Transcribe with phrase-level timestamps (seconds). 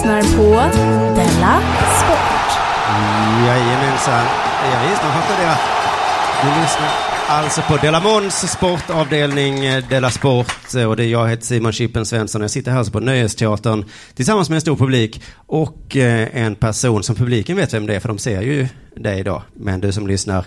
[0.00, 0.50] Lyssnar på
[1.16, 1.60] Della
[2.00, 2.58] Sport.
[3.46, 4.26] Jajamensan.
[4.72, 5.56] Ja, visst, man fattar det.
[6.42, 6.88] Du lyssnar
[7.28, 10.74] alltså på Della Måns sportavdelning eh, Della Sport.
[10.74, 12.40] Eh, och det är jag heter Simon Chippen Svensson.
[12.40, 17.02] Jag sitter här alltså på Nöjesteatern tillsammans med en stor publik och eh, en person
[17.02, 19.42] som publiken vet vem det är för de ser ju dig idag.
[19.54, 20.44] Men du som lyssnar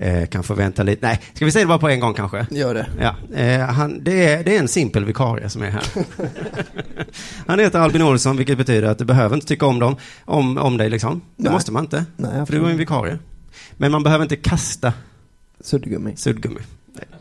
[0.00, 1.06] eh, kan få vänta lite.
[1.06, 2.46] Nej, ska vi säga det bara på en gång kanske?
[2.50, 2.86] Gör det.
[3.00, 5.84] Ja, eh, han, det, är, det är en simpel vikarie som är här.
[7.46, 10.76] han heter Albin Olsson, vilket betyder att du behöver inte tycka om dem, om, om
[10.76, 11.20] dig liksom.
[11.36, 11.52] Det Nej.
[11.52, 12.04] måste man inte.
[12.16, 13.18] Nej, för du är en vikarie.
[13.72, 14.92] Men man behöver inte kasta
[15.60, 16.16] Suddgummi.
[16.16, 16.60] suddgummi.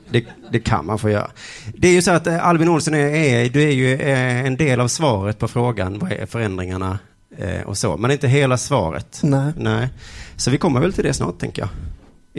[0.10, 1.32] Det, det kan man få göra.
[1.78, 4.58] Det är ju så att eh, Albin Olsson är, är, du är ju eh, en
[4.58, 7.00] del av svaret på frågan vad är förändringarna
[7.38, 7.98] eh, och så.
[7.98, 9.20] Men inte hela svaret.
[9.24, 9.54] Nej.
[9.58, 9.90] Nej.
[10.36, 11.70] Så vi kommer väl till det snart, tänker jag.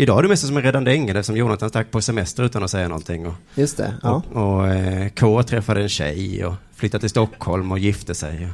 [0.00, 2.70] Idag är det mest som en räddande ängel eftersom Jonathan stack på semester utan att
[2.70, 3.26] säga någonting.
[3.26, 3.94] Och, Just det.
[4.02, 4.22] Ja.
[4.32, 8.48] och, och eh, K träffade en tjej och flyttade till Stockholm och gifte sig.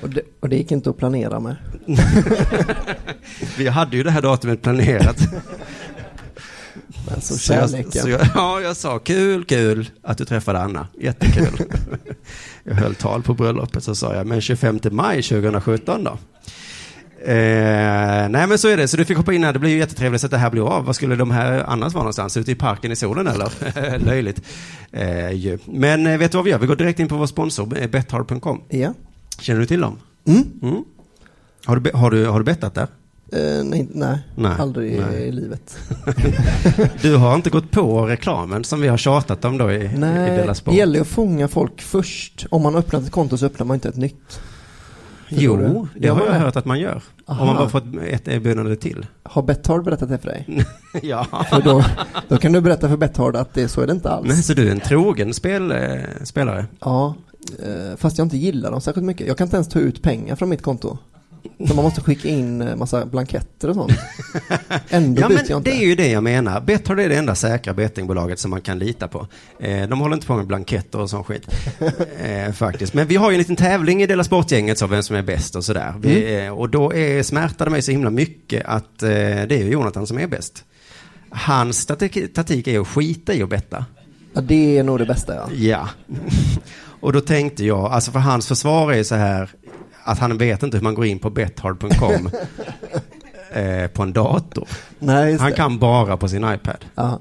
[0.00, 1.56] Och, det, och det gick inte att planera med.
[3.58, 5.16] Vi hade ju det här datumet planerat.
[7.14, 8.02] Alltså Så jag, kärleken.
[8.02, 10.88] så jag, ja, jag sa kul, kul att du träffade Anna.
[11.00, 11.66] Jättekul.
[12.64, 16.18] jag höll tal på bröllopet så sa jag, men 25 maj 2017 då?
[17.26, 19.78] Eh, nej men så är det, så du fick hoppa in här, det blir ju
[19.78, 20.84] jättetrevligt att det här blir av.
[20.84, 22.36] Vad skulle de här annars vara någonstans?
[22.36, 23.98] Ute i parken i solen eller?
[24.06, 24.42] Löjligt.
[24.92, 25.58] Eh.
[25.64, 26.58] Men eh, vet du vad vi gör?
[26.58, 28.60] Vi går direkt in på vår sponsor, eh, Betthard.com.
[28.68, 28.94] Ja.
[29.40, 29.98] Känner du till dem?
[30.26, 30.42] Mm.
[30.62, 30.84] Mm.
[31.64, 32.86] Har, du, har, du, har du bettat där?
[33.32, 35.22] Eh, nej, nej, Nej, aldrig nej.
[35.28, 35.78] i livet.
[37.02, 40.30] Du har inte gått på reklamen som vi har tjatat om då i, i Nej,
[40.30, 40.74] Della det Sport?
[40.74, 42.46] gäller ju att fånga folk först.
[42.50, 44.40] Om man har öppnat ett konto så öppnar man inte ett nytt.
[45.36, 46.00] Jo, du?
[46.00, 47.02] det har jag hört att man gör.
[47.26, 47.40] Aha.
[47.40, 49.06] Om man bara fått ett erbjudande till.
[49.22, 50.64] Har Betthard berättat det för dig?
[51.02, 51.26] ja.
[51.50, 51.84] För då,
[52.28, 54.28] då kan du berätta för Betthard att det, så är det inte alls.
[54.28, 55.78] Nej, så du är en trogen spel, eh,
[56.24, 56.66] spelare?
[56.80, 57.14] Ja,
[57.58, 59.26] eh, fast jag inte gillar dem särskilt mycket.
[59.26, 60.98] Jag kan inte ens ta ut pengar från mitt konto.
[61.58, 63.92] Man måste skicka in eh, massa blanketter och sånt.
[64.88, 65.70] Ändå Ja, men jag inte.
[65.70, 66.60] det är ju det jag menar.
[66.60, 69.26] Betthard är det enda säkra bettingbolaget som man kan lita på.
[69.60, 71.46] Eh, de håller inte på med blanketter och sån skit.
[72.22, 72.94] eh, faktiskt.
[72.94, 75.56] Men vi har ju en liten tävling i Dela Sportgänget, så vem som är bäst
[75.56, 75.94] och sådär.
[76.00, 76.46] Vi, Mm.
[76.46, 80.06] eh, och då är, smärtar det mig så himla mycket att det är ju Jonathan
[80.06, 80.64] som är bäst.
[81.30, 83.84] Hans taktik är att skita i att betta.
[84.32, 85.48] Ja, det är nog det bästa ja.
[85.54, 85.88] Ja.
[87.00, 89.50] Och då tänkte jag, alltså för hans försvar är ju så här
[90.04, 92.30] att han vet inte hur man går in på bethard.com
[93.52, 94.68] eh, på en dator.
[94.98, 96.84] Nej, Han kan bara på sin iPad.
[96.94, 97.20] Ja.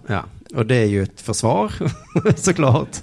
[0.55, 1.73] Och det är ju ett försvar,
[2.35, 2.97] såklart.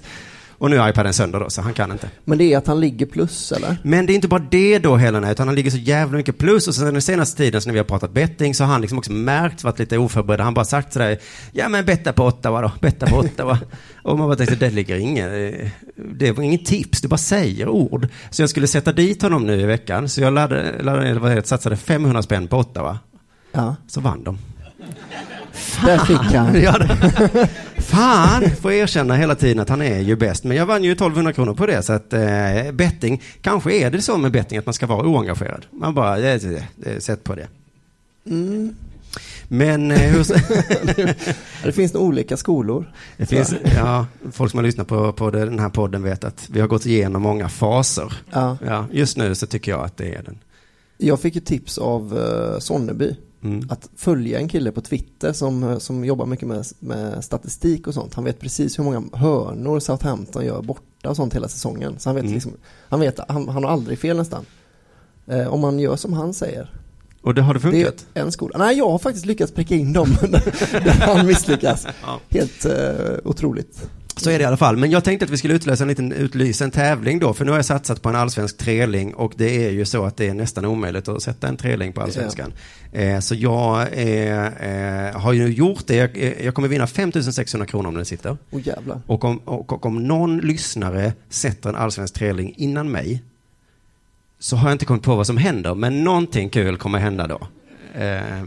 [0.61, 2.09] Och nu är iPaden sönder då, så han kan inte.
[2.25, 3.77] Men det är att han ligger plus eller?
[3.83, 6.67] Men det är inte bara det då Helena, utan han ligger så jävla mycket plus.
[6.67, 8.97] Och sen den senaste tiden så när vi har pratat betting så har han liksom
[8.97, 10.39] också märkt, varit lite oförberedd.
[10.39, 11.17] Han bara sagt sådär,
[11.51, 13.59] ja men betta på Ottawa då, betta på Ottawa.
[14.03, 17.67] och man bara tänkte, det ligger inget, eh, det var inget tips, du bara säger
[17.67, 18.07] ord.
[18.29, 22.21] Så jag skulle sätta dit honom nu i veckan, så jag laddade, laddade satsade 500
[22.21, 22.99] spänn på Ottawa.
[23.51, 24.37] Ja, Så vann de.
[25.85, 26.55] Där fick han.
[26.61, 30.43] Ja, det- Fan, får erkänna hela tiden att han är ju bäst.
[30.43, 31.83] Men jag vann ju 1200 kronor på det.
[31.83, 35.65] Så att eh, betting, kanske är det så med betting att man ska vara oengagerad.
[35.71, 37.47] Man bara, det, det, det, sätt på det.
[38.25, 38.75] Mm.
[39.47, 40.23] Men eh, hur,
[41.63, 42.91] Det finns olika skolor.
[43.17, 46.59] det finns, ja, folk som har lyssnat på, på den här podden vet att vi
[46.61, 48.13] har gått igenom många faser.
[48.31, 48.57] Ja.
[48.65, 50.37] Ja, just nu så tycker jag att det är den.
[50.97, 53.67] Jag fick ju tips av uh, Sonneby Mm.
[53.69, 58.13] att följa en kille på Twitter som, som jobbar mycket med, med statistik och sånt.
[58.13, 61.95] Han vet precis hur många hörnor Southampton gör borta och sånt hela säsongen.
[61.99, 62.33] Så han vet, Mm.
[62.33, 62.51] liksom,
[62.89, 64.45] han, vet han, han har aldrig fel nästan.
[65.27, 66.69] Eh, om man gör som han säger.
[67.21, 68.05] Och det har det Det är funkat?
[68.13, 68.57] en skola.
[68.57, 70.07] Nej, jag har faktiskt lyckats pricka in dem
[70.71, 71.87] där han misslyckas.
[72.05, 72.19] Ja.
[72.29, 73.89] Helt eh, otroligt.
[74.15, 74.77] Så är det i alla fall.
[74.77, 77.33] Men jag tänkte att vi skulle utlösa en liten utlysa en tävling då.
[77.33, 80.17] För nu har jag satsat på en allsvensk treling och det är ju så att
[80.17, 82.53] det är nästan omöjligt att sätta en treling på allsvenskan.
[82.91, 85.95] Eh, så jag eh, eh, har ju gjort det.
[85.95, 88.37] Jag, eh, jag kommer vinna 5600 kronor om den sitter.
[88.51, 89.01] Åh jävlar.
[89.07, 93.23] Och om, och, och om någon lyssnare sätter en allsvensk treling innan mig
[94.39, 95.75] så har jag inte kommit på vad som händer.
[95.75, 97.47] Men någonting kul kommer hända då.
[97.95, 98.43] Eh,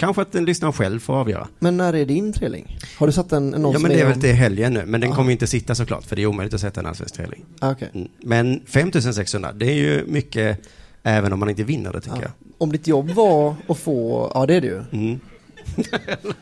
[0.00, 1.48] kanske att den lyssnaren själv får avgöra.
[1.58, 2.78] Men när är din trilling?
[2.98, 4.82] Har du satt en, någon Ja men det är väl till helgen nu.
[4.86, 5.16] Men den Aha.
[5.16, 6.04] kommer inte sitta såklart.
[6.04, 7.44] För det är omöjligt att sätta en allsvensk treling.
[7.60, 7.90] Ah, Okej.
[7.94, 8.08] Mm.
[8.22, 10.60] Men 5600, det är ju mycket
[11.02, 12.22] Även om man inte vinner det tycker Ja.
[12.22, 12.30] jag.
[12.58, 14.82] Om ditt jobb var att få, ja det är det ju.
[14.92, 15.20] Mm.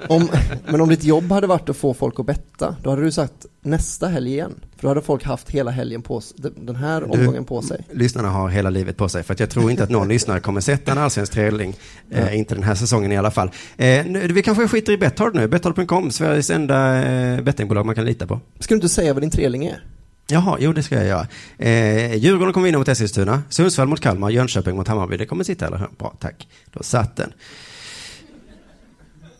[0.08, 0.28] Om,
[0.66, 3.46] men om ditt jobb hade varit att få folk att betta, då hade du sagt
[3.60, 4.54] nästa helg igen.
[4.78, 7.84] För då hade folk haft hela helgen på sig, den här omgången på sig.
[7.92, 10.60] Lyssnarna har hela livet på sig, för att jag tror inte att någon lyssnare kommer
[10.60, 11.76] sätta en allsvensk tävling.
[12.10, 13.50] Eh, inte den här säsongen i alla fall.
[13.76, 15.48] Eh, nu, vi kanske skiter i Betthard nu.
[15.48, 18.40] Betthard.com, Sveriges enda eh, bettingbolag man kan lita på.
[18.58, 19.84] Ska du inte säga vad din treling är?
[20.30, 21.26] Jaha, jo det ska jag göra.
[21.58, 25.16] Eh, Djurgården kommer vinna mot Eskilstuna, Sundsvall mot Kalmar, Jönköping mot Hammarby.
[25.16, 25.88] Det kommer sitta, eller hur?
[25.98, 26.48] Bra, tack.
[26.72, 27.32] Då satt den.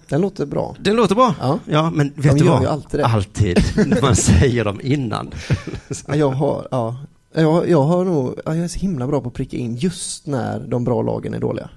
[0.08, 0.76] Den låter bra.
[0.80, 1.34] Den låter bra.
[1.40, 1.58] Ja.
[1.66, 2.64] Ja, men vet De du vad?
[2.66, 3.06] alltid det.
[3.06, 3.58] Alltid.
[4.02, 5.30] Man säger dem innan.
[6.06, 6.96] Ja, Jag har, ja.
[7.34, 10.26] Jag, jag har nog, ja, jag är så himla bra på att pricka in just
[10.26, 11.70] när de bra lagen är dåliga.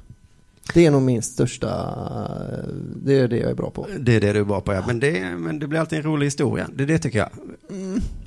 [0.74, 1.68] Det är nog min största,
[2.96, 3.88] det är det jag är bra på.
[4.00, 4.84] Det är det du är bra på, ja.
[4.88, 6.68] Men det, men det blir alltid en rolig historia.
[6.76, 7.30] Det är det tycker jag.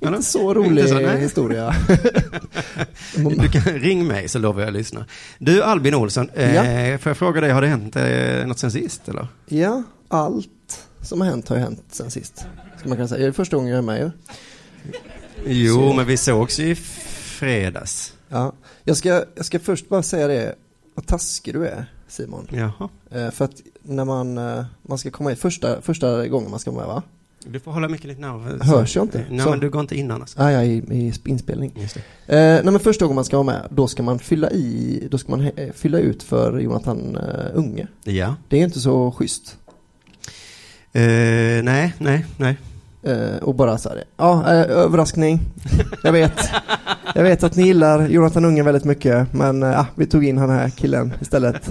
[0.00, 0.08] Eller?
[0.16, 1.74] Inte så rolig Inte så, historia.
[3.16, 5.06] Du kan ring mig så lovar jag att lyssna.
[5.38, 6.98] Du Albin Olsson, eh, Ja.
[6.98, 9.26] får jag fråga dig, har det hänt eh, något sen sist eller?
[9.46, 10.48] Ja, allt
[11.00, 12.46] som har hänt har ju hänt sen sist.
[12.78, 13.20] Ska man kunna säga.
[13.20, 14.10] Det är första gången jag är med ju.
[15.46, 18.12] Jo, Så- men vi sågs ju i fredags.
[18.28, 18.52] Ja.
[18.84, 20.54] Jag, ska, jag ska först bara säga det,
[20.94, 22.46] vad taskig du är Simon.
[22.50, 22.88] Jaha.
[23.10, 26.70] Eh, för att när man, eh, man ska komma in, första, första gången man ska
[26.70, 27.02] vara med va?
[27.46, 28.64] Du får hålla mycket lite närmare.
[28.64, 29.24] Hörs jag inte?
[29.30, 29.50] Nej, Så.
[29.50, 30.34] men du går inte in annars.
[30.36, 31.72] Ah, ja, i, i inspelning.
[31.76, 32.00] Just det.
[32.36, 35.18] Eh, nej men första gången man ska vara med, då ska man fylla i, då
[35.18, 37.86] ska man eh, fylla ut för Jonathan eh, Unge.
[38.04, 38.36] Ja.
[38.48, 39.56] Det är inte så schysst.
[40.92, 41.02] Eh,
[41.62, 42.56] nej, nej, nej.
[43.06, 45.40] Eh, och bara så här, ja, eh, överraskning.
[46.02, 46.50] Jag vet.
[47.14, 50.36] Jag vet att ni gillar Jonathan Unge väldigt mycket, men eh, ah, vi tog in
[50.36, 51.70] den här killen istället.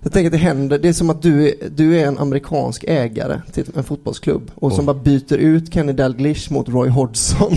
[0.00, 2.84] Jag tänker att det händer, det är som att du, är- du är en amerikansk
[2.88, 4.94] ägare till en fotbollsklubb och som Oh.
[4.94, 7.52] bara byter ut Kenny Dalglish mot Roy Hodgson.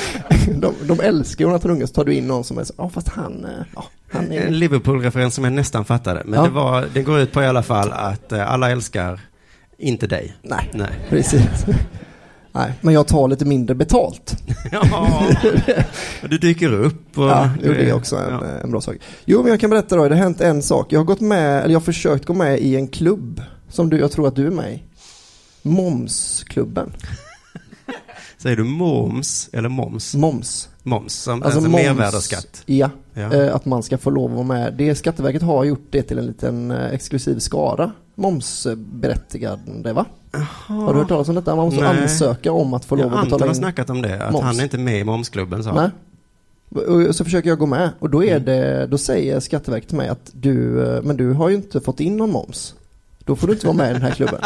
[0.60, 3.08] de, de älskar Jonathan Unge, så tar du in någon som är så, ja fast
[3.08, 4.46] han, eh, ja, han är...
[4.46, 6.22] En Liverpool-referens som jag nästan fattade.
[6.24, 6.42] Men Ja.
[6.46, 9.20] det, var, det går ut på i alla fall att eh, alla älskar
[9.78, 10.36] inte dig.
[10.42, 10.88] Nej, Nej.
[11.08, 11.66] precis.
[12.56, 14.36] Nej, men jag tar lite mindre betalt.
[14.72, 15.26] Ja,
[16.30, 17.18] du dyker upp.
[17.18, 18.44] Och, Ja, jo, det är också en, Ja.
[18.62, 18.96] en bra sak.
[19.24, 20.92] Jo, men jag kan berätta då, det har hänt en sak.
[20.92, 23.98] Jag har gått med, eller jag har försökt gå med i en klubb som du,
[23.98, 24.82] jag tror att du är med i.
[25.62, 26.92] Momsklubben.
[28.38, 30.14] Säger du moms eller moms?
[30.14, 30.68] Moms.
[30.82, 32.62] Moms, som, Alltså alltså, moms- mervärdesskatt.
[32.66, 33.32] Ja, Ja.
[33.32, 34.74] eh, att man ska få lov att vara med.
[34.78, 40.04] Det Skatteverket har gjort det till en liten eh, exklusiv skara momsberättigande va?
[40.66, 41.56] Har du hört talas om detta?
[41.56, 42.02] Man måste Nej.
[42.02, 43.54] ansöka om att få lov att Anton betala har in.
[43.54, 44.44] snackat om det, att moms.
[44.44, 45.72] han är inte med i momsklubben sa.
[45.74, 45.90] Nej.
[47.08, 48.44] Och så försöker jag gå med och då är Mm.
[48.44, 52.00] det, då säger Skatteverket till mig att du, eh, men du har ju inte fått
[52.00, 52.74] in någon moms.
[53.24, 54.40] Då får du inte vara med i den här klubben.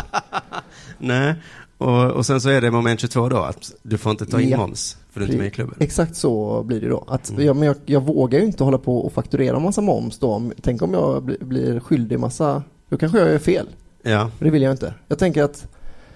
[0.99, 1.35] Nej,
[1.79, 4.49] och, och sen så är det moment 22 då, att du får inte ta in
[4.49, 4.57] Ja.
[4.57, 5.75] moms, för du är inte med i klubben.
[5.81, 7.05] Exakt så blir det då.
[7.09, 7.45] Att, Mm.
[7.45, 10.33] ja, men jag, jag vågar ju inte hålla på och fakturera massa moms då.
[10.33, 13.69] Om- Tänk om jag bli, blir skyldig massa, då kanske jag gör fel.
[14.03, 14.95] Ja, Det vill jag inte.
[15.09, 15.69] Jag tänker att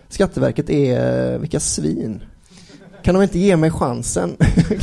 [0.09, 2.23] Skatteverket är, vilka svin.
[3.05, 4.37] Kan de inte ge mig chansen?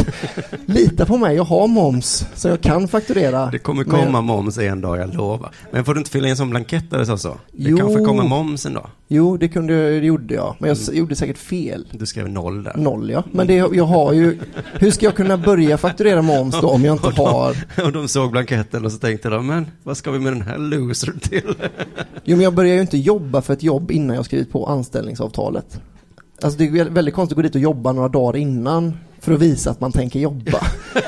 [0.66, 3.46] Lita på mig, jag har moms så jag kan fakturera.
[3.52, 5.52] det kommer komma moms en dag, jag lovar.
[5.72, 7.30] Men får du inte fylla i en sån blankett det står så?
[7.30, 7.78] Det Jo.
[7.78, 8.88] kanske kommer moms en dag.
[9.08, 10.56] Jo, det, kunde, det gjorde jag.
[10.60, 10.98] Men jag Mm.
[10.98, 11.88] gjorde säkert fel.
[11.92, 12.74] Du skrev noll där.
[12.78, 13.24] Noll ja.
[13.32, 14.40] Men det, jag har ju,
[14.74, 17.92] hur ska jag kunna börja fakturera moms då om jag inte Och de- har Och
[17.92, 21.14] de såg blanketten och så tänkte de, men vad ska vi med den här loser
[21.22, 21.56] till?
[22.24, 25.82] Jo men jag börjar ju inte jobba för ett jobb innan jag skrivit på anställningsavtalet.
[26.44, 29.34] Alltså det är vä- väldigt konstigt att gå dit och jobba några dagar innan för
[29.34, 30.60] att visa att man tänker jobba.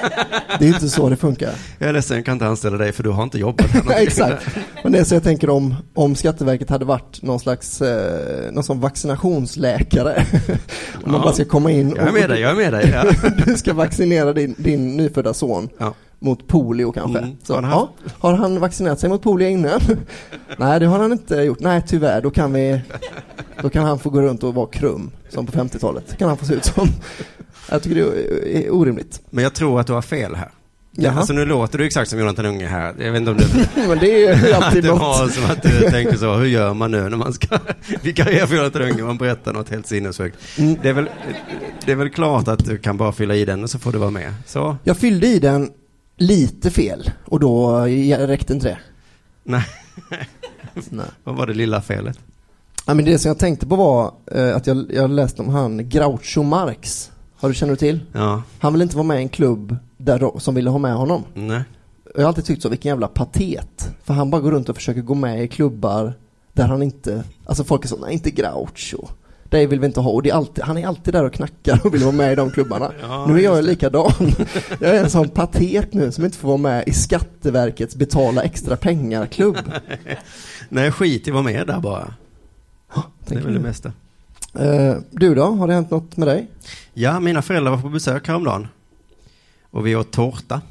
[0.59, 1.49] Det är ju inte så det funkar.
[1.79, 3.65] Jag är ledsen, jag kan inte anställa dig för du har inte jobbat
[3.97, 4.45] Exakt.
[4.83, 8.63] Men det är så jag tänker om, om Skatteverket hade varit någon slags, eh, någon
[8.63, 10.25] sån vaccinationsläkare.
[11.05, 12.89] Om man bara ska komma in Jag är med dig, jag är med dig.
[12.93, 13.31] Ja.
[13.45, 15.93] du ska vaccinera din, din nyfödda son Ja.
[16.23, 17.19] Mot polio kanske.
[17.19, 17.37] Mm.
[17.43, 17.89] Så, Har han ja,
[18.19, 19.79] har han vaccinerat sig mot polio innan?
[20.57, 21.59] Nej, det har han inte gjort.
[21.59, 22.21] Nej, tyvärr.
[22.21, 22.81] Då kan vi,
[23.61, 26.03] då kan han få gå runt och vara krum, som på 50-talet.
[26.09, 26.87] Det kan han få se ut som.
[27.69, 29.21] Jag tycker det är orimligt.
[29.29, 30.51] Men jag tror att du har fel här.
[30.95, 31.13] Jaha.
[31.17, 32.93] Alltså nu låter du exakt som Jonathan Unge här.
[32.99, 33.45] Jag vet inte om det
[33.87, 34.99] Men det är alltid något.
[34.99, 37.59] var som att du tänkte så, hur gör man nu när man ska
[38.01, 39.03] vikariera för Jonathan Unge?
[39.03, 40.37] Man berättar något helt sinnessjukt.
[40.57, 40.77] Mm.
[40.81, 41.09] Det är, väl,
[41.85, 43.97] det är väl klart att du kan bara fylla i den och så får du
[43.97, 44.33] vara med.
[44.45, 45.69] Så, Jag fyllde i den
[46.17, 47.79] lite fel och då
[48.17, 48.77] räckte inte det.
[49.43, 49.65] nej,
[50.89, 51.05] Nej.
[51.23, 52.19] vad var det lilla felet?
[52.85, 55.89] Ja, men det som jag tänkte på var eh, att jag, jag läste om han
[55.89, 57.11] Groucho Marx.
[57.35, 57.99] Har du känner du till?
[58.13, 61.23] Ja, Han vill inte vara med i en klubb där, som ville ha med honom.
[61.33, 61.63] nej.
[62.15, 63.89] Jag har alltid tyckt så, vilken jävla patet.
[64.03, 66.13] För han bara går runt och försöker gå med i klubbar
[66.53, 69.07] där han inte, alltså folk är så, nej inte Groucho.
[69.53, 70.11] Dig vill vi inte ha.
[70.11, 72.35] Och det är alltid, han är alltid där och knackar och vill vara med i
[72.35, 72.91] de klubbarna.
[73.01, 74.11] Ja, nu är jag likadan.
[74.79, 78.77] Jag är en sån patet nu som inte får vara med i Skatteverkets betala extra
[78.77, 79.57] pengar-klubb.
[80.69, 82.13] Nej, skit i att vara med där bara.
[83.27, 83.91] Det är väl det mesta.
[84.59, 86.47] Eh, du då, har det hänt något med dig?
[86.93, 88.67] Ja, mina föräldrar var på besök häromdagen.
[89.71, 90.61] Och vi åt tårta.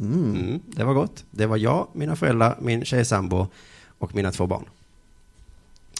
[0.00, 1.24] Mm, det var gott.
[1.30, 3.46] Det var jag, mina föräldrar, min tjejsambo
[3.98, 4.64] och mina två barn.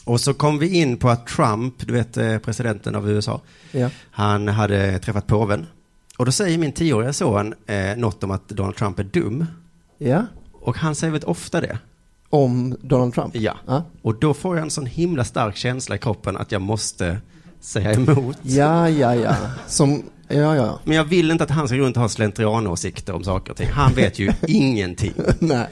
[0.05, 3.41] Och så kom vi in på att Trump, du vet eh, presidenten av USA,
[3.71, 3.89] Ja.
[4.11, 5.65] han hade träffat påven.
[6.17, 9.45] Och då säger min tioåriga son eh, något om att Donald Trump är dum.
[9.97, 11.77] Ja, Och han säger väldigt ofta det.
[12.29, 13.35] om Donald Trump?
[13.35, 13.57] Ja.
[13.67, 17.17] Ja, Och då får jag en sån himla stark känsla i kroppen att jag måste
[17.63, 18.37] säga emot.
[18.41, 19.15] ja, ja.
[19.15, 19.35] ja.
[19.67, 20.79] Som, ja, ja.
[20.83, 23.57] Men jag vill inte att han ska gå runt och ha slentrianåsikter om saker och
[23.57, 23.69] ting.
[23.69, 25.13] Han vet ju ingenting.
[25.39, 25.67] Nej.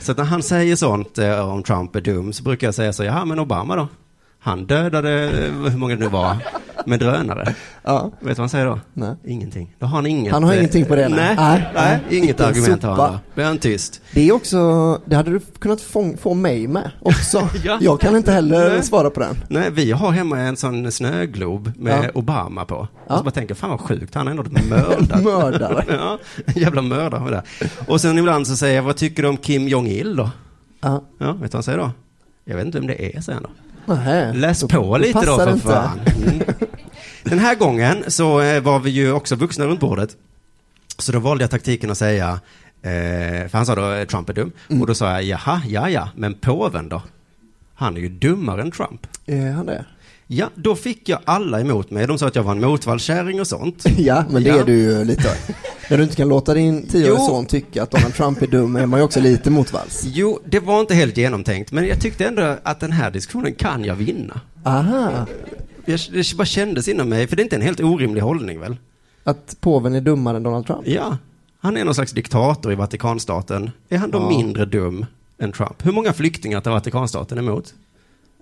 [0.00, 3.04] Så när han säger sånt eh, om Trump är dum så brukar jag säga så,
[3.04, 3.88] ja men Obama då?
[4.38, 6.36] Han dödade, eh, hur många det nu var,
[6.86, 7.54] med drönare.
[7.82, 8.80] Ja, Vet du vad han säger då?
[8.92, 9.14] nej.
[9.24, 9.74] Ingenting.
[9.78, 10.32] Då har han inget.
[10.32, 11.34] Han har eh, ingenting på det, nej.
[11.36, 13.18] Nej, Nej, inget argument har han då.
[13.34, 14.00] Blir han tyst.
[14.12, 14.58] Det är också,
[15.04, 17.48] det hade du kunnat få, få mig med också.
[17.64, 17.78] Ja.
[17.80, 18.82] Jag kan inte heller Nej.
[18.82, 19.36] svara på den.
[19.48, 22.10] Nej, vi har hemma en sån snöglob med Ja.
[22.14, 22.88] Obama på.
[23.06, 23.12] Ja.
[23.12, 25.22] Och så bara tänker, fan vad sjukt, han är ändå mördat.
[25.24, 25.84] Mördare.
[25.98, 27.42] ja, en jävla mördare det.
[27.86, 30.30] Och sen ibland så säger jag, vad tycker du om Kim Jong-Il då?
[30.80, 31.04] Ja.
[31.18, 31.90] Ja, vet du vad han säger då?
[32.44, 33.50] Jag vet inte vem det är, säger han då.
[33.94, 34.32] Nähä.
[34.32, 36.00] Läs Då- på lite då för fan.
[36.26, 36.42] Mm.
[37.24, 40.16] Den här gången så eh, var vi ju också vuxna runt bordet.
[40.98, 42.40] Så då valde jag taktiken att säga,
[42.82, 42.90] eh,
[43.48, 44.52] för han sa då eh, Trump är dum.
[44.68, 44.80] Mm.
[44.80, 47.02] Och då sa jag, jaha, ja ja, men påven då?
[47.74, 49.06] Han är ju dummare än Trump.
[49.26, 49.84] Är han det?
[50.26, 52.06] Ja, då fick jag alla emot mig.
[52.06, 53.84] De sa att jag var en motvallskärring och sånt.
[53.98, 54.58] Ja, men det Ja.
[54.60, 55.28] är du ju lite.
[55.90, 57.26] När du inte kan låta din tioåriga Jo.
[57.28, 60.02] son tycka att Donald Trump är dum är man ju också lite motvalls.
[60.06, 63.84] Jo, det var inte helt genomtänkt, men jag tyckte ändå att den här diskussionen kan
[63.84, 64.40] jag vinna.
[64.64, 65.26] Aha.
[65.84, 68.76] Jag, det bara kändes inom mig, för det är inte en helt orimlig hållning väl?
[69.24, 70.86] Att påven är dummare än Donald Trump?
[70.88, 71.16] Ja,
[71.58, 73.70] han är någon slags diktator i Vatikanstaten.
[73.88, 74.28] Är han då Ja.
[74.28, 75.06] mindre dum
[75.38, 75.86] än Trump?
[75.86, 77.74] Hur många flyktingar tar Vatikanstaten emot?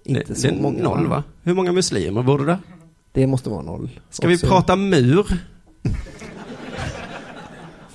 [0.05, 0.83] Inte det, så det många.
[0.83, 1.23] Noll va?
[1.43, 2.59] Hur många muslimer bor det där?
[3.13, 4.01] Det måste vara noll.
[4.11, 5.27] Ska vi prata mur?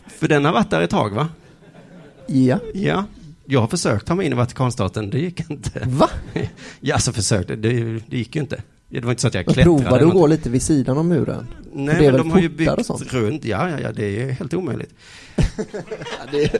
[0.07, 1.29] För den har varit där ett tag va?
[2.27, 2.59] Ja.
[2.73, 3.03] Ja.
[3.45, 5.81] Jag har försökt ta mig in i Vatikanstaten, det gick inte.
[5.85, 6.09] Va?
[6.81, 8.61] Ja, alltså försökte, det, det gick ju inte.
[8.89, 9.63] Det var inte så att jag klättrade.
[9.65, 11.47] provade eller att gå lite vid sidan om muren.
[11.73, 13.13] Nej, är men de har ju byggt sånt?
[13.13, 13.45] runt.
[13.45, 14.93] Ja, ja, ja, det är helt omöjligt.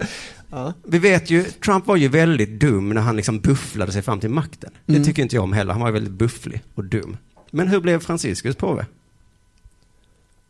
[0.49, 0.73] Ja.
[0.83, 4.29] Vi vet ju, Trump var ju väldigt dum när han liksom bufflade sig fram till
[4.29, 4.69] makten.
[4.87, 4.99] Mm.
[5.01, 5.73] Det tycker inte jag om heller.
[5.73, 7.17] Han var väldigt bufflig och dum.
[7.51, 8.85] Men hur blev Franciscus påve?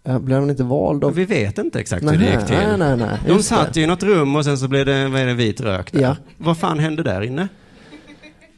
[0.03, 1.13] Ja, Blev han inte vald av...
[1.13, 2.55] Vi vet inte exakt hur det gick till.
[2.57, 3.19] nej, nej, nej.
[3.27, 3.81] De satt det.
[3.81, 6.01] i något rum och sen så blev det, vad är det vit rök där.
[6.01, 6.15] Ja.
[6.37, 7.47] Vad fan hände där inne?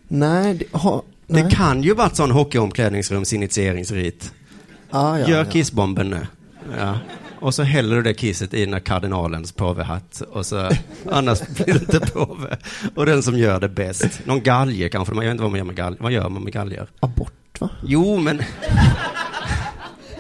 [0.08, 1.44] Nej, det, ha, nej.
[1.44, 4.34] Det kan ju varit sån hockeyomklädningsrumsinitieringsrit.
[4.92, 5.46] Ah, ja, Gör ja.
[5.46, 6.28] kissbomben nu.
[6.80, 6.98] Ja.
[7.40, 10.22] Och så häller du det kisset i den här kardinalens påvehatt.
[10.32, 10.70] Och så,
[11.12, 12.58] annars blir det inte påve.
[12.96, 14.20] Och den som gör det bäst.
[14.26, 15.14] Någon galge kanske.
[15.14, 15.98] Man vet inte vad man gör med galge.
[16.02, 16.88] Vad gör man med galgar?
[17.00, 17.70] Abort, va?
[17.86, 18.42] Jo, men...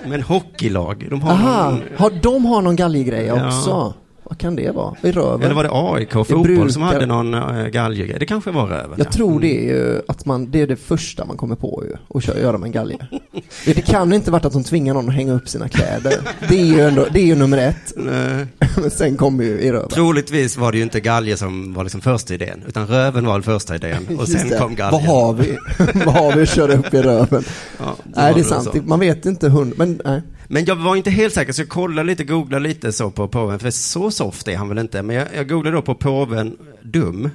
[0.06, 1.84] Men hockeylag, de har Aha, någon...
[1.98, 3.48] har, de har någon galggrej Ja.
[3.48, 3.94] också?
[4.30, 4.96] Vad kan det vara?
[5.04, 5.42] I röven?
[5.42, 8.18] Eller var det AIK fotboll brukar- som hade någon äh, galjegrej?
[8.20, 8.96] Det kanske var röven.
[8.98, 9.12] Jag ja.
[9.12, 9.42] tror Mm.
[9.42, 12.40] det är ju att man, det är det första man kommer på ju, att köra,
[12.40, 12.98] göra med en galge.
[13.66, 16.14] det kan inte varit att de tvingar någon att hänga upp sina kläder.
[16.50, 17.94] Det är ju ändå, det är ju nummer ett.
[18.82, 19.90] Men sen kommer ju i röven.
[19.90, 23.44] Troligtvis var det ju inte galge som var liksom första idén, utan röven var den
[23.44, 24.92] första idén och sen kom galgen.
[24.92, 25.58] Vad har vi?
[26.06, 27.44] Vad har vi att köra upp i röven?
[27.80, 28.64] Ja, nej, det är sant.
[28.74, 28.78] så.
[28.84, 30.22] Man vet inte hund, men nej.
[30.52, 33.60] Men jag var inte helt säker, så jag kollade lite, googlade lite så på påven,
[33.60, 35.02] för så soft är han väl inte.
[35.02, 37.30] Men jag, jag googlade då på påven dum.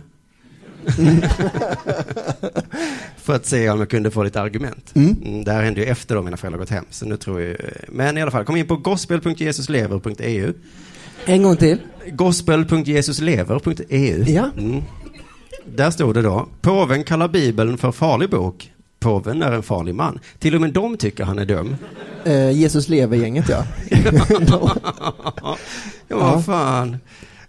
[3.17, 4.93] för att se om jag kunde få lite argument.
[4.95, 5.17] Mm.
[5.25, 7.57] Mm, det här hände ju efter då mina föräldrar gått hem, så nu tror jag
[7.89, 10.53] Men i alla fall, kom in på gospel.jesuslever.eu
[11.25, 11.79] En gång till.
[12.13, 14.51] Gospel.jesuslever.eu Ja.
[14.59, 14.83] Mm.
[15.67, 18.71] Där stod det då, påven kallar bibeln för farlig bok.
[19.05, 20.19] Påven är en farlig man.
[20.39, 21.77] Till och med de tycker han är dum.
[22.25, 23.65] Eh, Jesus lever-gänget ja.
[26.09, 26.97] ja, vad fan.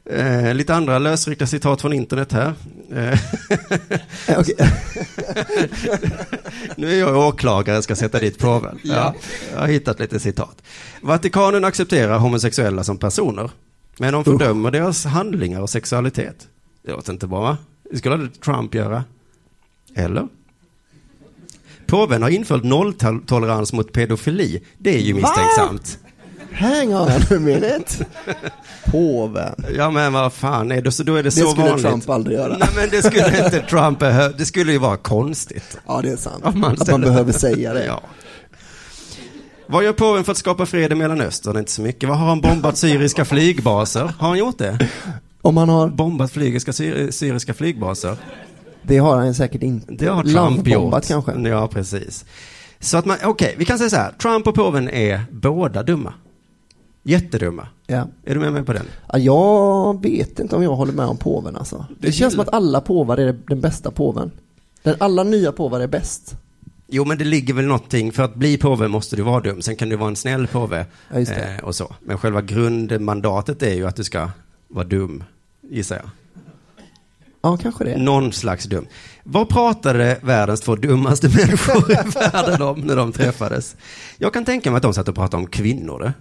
[0.10, 2.54] Eh, lite andra lösryckta citat från internet här.
[2.92, 3.20] Eh,
[6.76, 8.80] nu är jag åklagare, ska sätta dit påven.
[8.84, 9.14] Ja.
[9.54, 10.62] Jag har hittat lite citat.
[11.02, 13.52] Vatikanen accepterar homosexuella som personer,
[13.98, 16.48] men de fördömer deras handlingar och sexualitet.
[16.86, 17.58] Det låter inte bra, va?
[17.92, 19.04] Det skulle aldrig Trump göra.
[19.96, 20.28] Eller?
[21.88, 24.62] Påven har infört nolltolerans mot pedofili.
[24.78, 25.20] Det är ju Va?
[25.20, 25.98] misstänksamt.
[26.54, 28.06] Hang on a minute.
[28.86, 29.66] Påven.
[29.78, 31.86] Ja men vad fan, är det, så då är det, Det så skulle vanligt.
[31.86, 32.58] Trump aldrig göra.
[32.58, 35.78] Nej men det skulle inte Trump behöva, det skulle ju vara konstigt.
[35.88, 36.44] Ja, det är sant.
[36.46, 37.86] Om man att man behöver säga det.
[37.86, 38.02] Ja.
[39.68, 41.58] Vad gör påven för att skapa fred i Mellanöstern?
[41.58, 42.10] Inte så mycket.
[42.10, 44.14] Vad har han bombat syriska flygbaser?
[44.20, 44.90] Har han gjort det?
[45.42, 48.18] Om han har, Bombat flygiska, syr, syriska flygbaser?
[48.88, 49.94] Det har han säkert inte.
[49.94, 51.08] Det har Trump gjort.
[51.08, 51.32] kanske.
[51.50, 52.26] Ja, precis.
[52.80, 54.12] Så att man, okej, vi kan säga så här.
[54.12, 56.14] Trump och påven är båda dumma.
[57.04, 57.68] Jättedumma.
[57.88, 58.08] Ja.
[58.26, 58.86] Är du med mig på den?
[59.14, 61.86] Ja, jag vet inte om jag håller med om påven alltså.
[62.00, 64.32] Det Du känns som att alla påvar är den bästa påven.
[64.84, 66.36] Den, alla nya påvar är bäst.
[66.88, 69.62] Jo, men det ligger väl någonting, för att bli påve måste du vara dum.
[69.62, 71.56] Sen kan du vara en snäll påve Ja, det.
[71.60, 71.96] eh, och så.
[72.02, 74.30] Men själva grundmandatet är ju att du ska
[74.68, 75.24] vara dum,
[75.70, 76.10] gissar jag.
[77.46, 77.98] Ja, kanske det.
[77.98, 78.88] Någon slags dum.
[79.24, 83.76] Vad pratade världens två dummaste människor i världen om när de träffades?
[84.18, 86.00] Jag kan tänka mig att de satt och pratade om kvinnor.
[86.00, 86.14] det.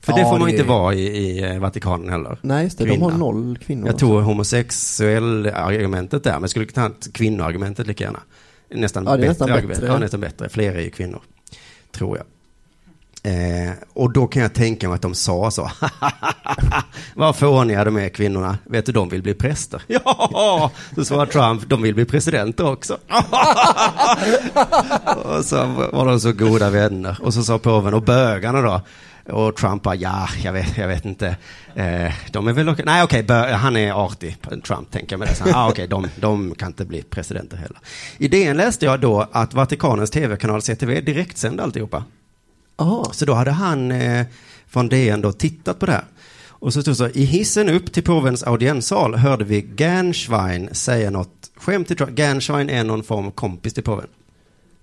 [0.00, 2.38] För det Ja, får man det- inte vara i, i eh, Vatikanen heller.
[2.42, 2.84] Nej, just det.
[2.84, 3.04] De Kvinna.
[3.10, 3.86] har noll kvinnor.
[3.86, 8.20] Jag tog homosexuell argumentet där, men skulle kunna ta kvinnoargumentet lika gärna.
[8.74, 9.68] Nästan Ja, det är nästan argument.
[9.80, 9.86] bättre.
[9.92, 10.48] Ja, nästan bättre.
[10.48, 11.20] Fler är ju kvinnor,
[11.92, 12.26] tror jag.
[13.22, 15.70] Eh, och då kan jag tänka mig att de sa så.
[17.14, 18.58] Vad fåniga de är kvinnorna.
[18.64, 19.82] Vet du, de vill bli präster.
[19.86, 22.98] Ja, så svarade Trump, de vill bli presidenter också.
[25.24, 27.18] och så var de så goda vänner.
[27.22, 28.80] Och så sa påven, och bögarna då?
[29.32, 31.36] Och Trump bara, ja, jag vet, jag vet inte.
[31.74, 32.84] Eh, de är väl okej.
[32.84, 35.52] Nej, okej, bö- han är artig, Trump, tänker jag med det.
[35.54, 37.78] Ah, okej, de, de kan inte bli presidenter heller.
[38.18, 42.04] I DN läste jag då att Vatikanens tv-kanal CTV direktsände alltihopa.
[42.78, 43.12] Jaha.
[43.12, 44.26] Så då hade han eh,
[44.66, 46.04] från DN då tittat på det här.
[46.60, 51.10] Och så stod det så, i hissen upp till påvens audienssal hörde vi Gernschwein säga
[51.10, 52.18] något skämt till Trump.
[52.18, 54.06] Gernschwein är någon form av kompis till påven.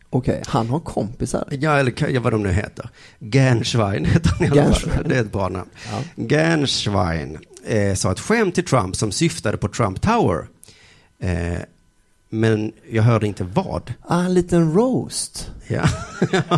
[0.10, 1.48] Okej, han har kompisar.
[1.52, 2.90] Ja, eller ja, vad de nu heter.
[3.20, 5.04] Gernschwein heter han i alla fall.
[5.10, 5.70] Det är ett bra namn.
[5.92, 6.24] Ja.
[6.24, 10.48] Gernschwein eh, sa ett skämt till Trump som syftade på Trump Tower.
[11.20, 11.60] Eh,
[12.40, 13.94] men jag hörde inte vad.
[14.02, 15.52] Ah, en liten roast.
[15.68, 15.84] Ja.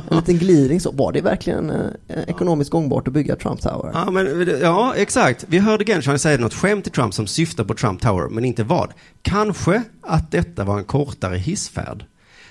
[0.10, 0.92] En liten gliring så.
[0.92, 3.92] Var det verkligen eh, ekonomiskt gångbart att bygga Trump Tower?
[3.94, 5.46] Ja, men, ja, exakt.
[5.48, 8.64] Vi hörde Gensheim säga något skämt till Trump som syftar på Trump Tower, men inte
[8.64, 8.90] vad.
[9.22, 12.06] Kanske att detta var en kortare hissfärd.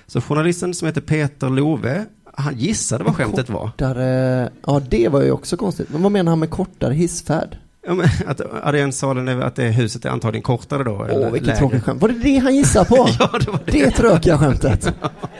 [0.07, 3.65] Så journalisten som heter Peter Love, han gissade vad skämtet var.
[3.65, 4.49] Kortare...
[4.65, 5.89] Ja, det var ju också konstigt.
[5.89, 7.57] Men vad menar han med kortare hissfärd?
[7.87, 11.07] Ja, men att audienssalen, är- att det huset är antagligen kortare då?
[11.11, 11.57] Åh, vilket lägre.
[11.59, 12.01] tråkigt skämt.
[12.01, 12.95] Var det det han gissade på?
[13.19, 13.71] Ja, det var det.
[13.71, 14.93] Det tråkiga skämtet.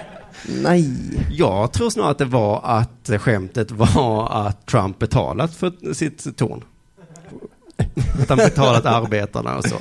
[0.63, 0.93] Nej.
[1.31, 6.63] Jag tror snarare att det var att skämtet var att Trump betalat för sitt torn.
[8.21, 9.75] Att han betalat arbetarna och så.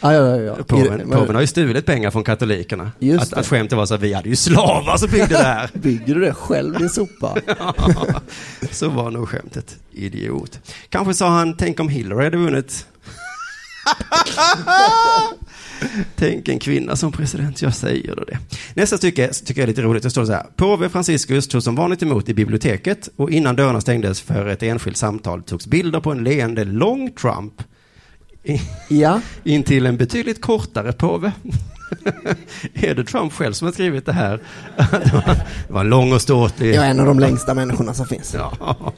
[0.00, 0.54] Ja, ja, ja.
[0.58, 0.64] ja.
[0.64, 2.92] Påven, påven har ju stulit pengar från katolikerna.
[2.98, 3.36] Just att, det.
[3.36, 5.70] att skämtet var så att vi hade ju slavar som byggde det här.
[5.74, 7.36] Bygger du det själv, din sopa?
[8.70, 9.76] så var nog skämtet.
[9.92, 10.60] Idiot.
[10.88, 12.86] Kanske sa han, tänk om Hillary hade vunnit.
[16.16, 18.38] Tänk en kvinna som president, jag säger då det.
[18.74, 20.02] Nästa stycke tycker jag är lite roligt.
[20.02, 20.46] Det står så här.
[20.56, 24.96] Påve Franciscus tog som vanligt emot i biblioteket och innan dörrarna stängdes för ett enskilt
[24.96, 27.62] samtal togs bilder på en leende lång Trump
[28.48, 28.60] i-
[29.00, 29.20] Ja.
[29.44, 31.32] in till en betydligt kortare påve.
[32.74, 34.40] är det Trump själv som har skrivit det här?
[35.66, 36.74] det var en lång och ståtlig...
[36.74, 38.34] Jag är en av de längsta människorna som finns.
[38.34, 38.92] Ja.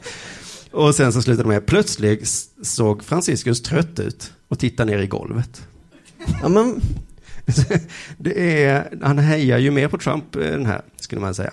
[0.71, 2.29] Och sen så slutade det med, plötsligt
[2.63, 5.67] såg Franciscus trött ut och tittade ner i golvet.
[6.41, 6.81] Ja, men
[8.17, 11.51] Det är, han hejar ju mer på Trump, eh, den här, skulle man säga.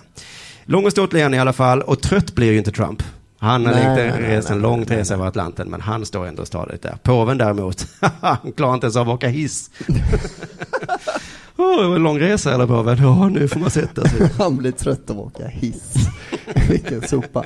[0.65, 3.03] Lång och ståtlig är han i alla fall, och trött blir ju inte Trump.
[3.41, 6.97] Han har Nej, lekt nej, lång resa över Atlanten, men han står ändå stadigt där.
[7.03, 7.87] Påven däremot,
[8.21, 9.69] han klarar inte ens av att åka hiss.
[11.57, 12.97] Åh, det var en lång resa eller påven?
[13.01, 14.29] Ja, nu får man sätta sig.
[14.37, 15.93] han blir trött av att åka hiss.
[16.69, 17.45] Vilken sopa.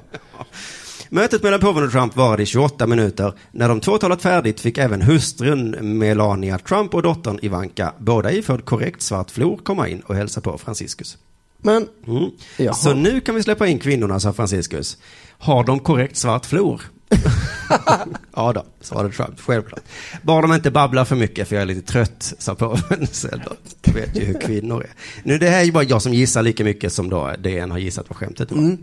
[1.10, 3.34] Mötet mellan påven och Trump varade i 28 minuter.
[3.52, 8.66] När de två talat färdigt fick även hustrun Melania Trump och dottern Ivanka, båda iförd
[8.66, 11.18] korrekt svart flor, komma in och hälsa på Franciscus.
[11.64, 12.32] Men, Mm.
[12.74, 14.98] Så nu kan vi släppa in kvinnorna, sa Franciscus.
[15.38, 16.82] Har de korrekt svart flor?
[18.36, 19.84] ja då, svarade Trump, självklart.
[20.22, 23.08] Bara de inte babblar för mycket, för jag är lite trött, sa påven.
[23.82, 24.90] Du vet ju hur kvinnor är.
[25.24, 27.78] Nu det här är ju bara jag som gissar lika mycket som då DN har
[27.78, 28.52] gissat vad skämtet.
[28.52, 28.78] Mm.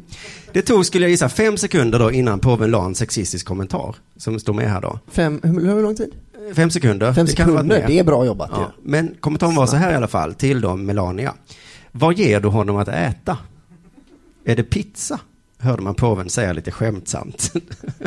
[0.52, 4.40] Det tog, skulle jag gissa, fem sekunder då innan påven la en sexistisk kommentar, som
[4.40, 4.98] står med här då.
[5.10, 6.12] fem, hur, lång tid?
[6.54, 7.12] Fem sekunder.
[7.12, 7.84] Fem det sekunder, mer.
[7.86, 10.76] det är bra jobbat Ja, men kommentaren var så här i alla fall, till då
[10.76, 11.34] Melania.
[11.92, 13.38] Vad ger du honom att äta?
[14.44, 15.20] Är det pizza?
[15.58, 17.52] Hörde man påven säga lite skämtsamt.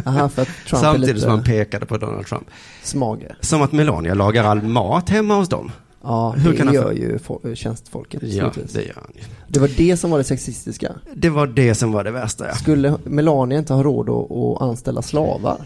[0.06, 0.30] Aha,
[0.66, 2.48] Samtidigt som han pekade på Donald Trump.
[2.84, 3.36] smage.
[3.42, 5.72] Som att Melania lagar all mat hemma hos dem.
[6.04, 8.24] Ja, Hur det gör ju fo- tjänstfolket.
[8.24, 9.22] Ja, det gör han ju.
[9.48, 10.92] det var det som var det sexistiska.
[11.14, 12.54] Det var det som var det värsta, ja.
[12.56, 15.58] Skulle Melania inte ha råd att, att anställa slavar?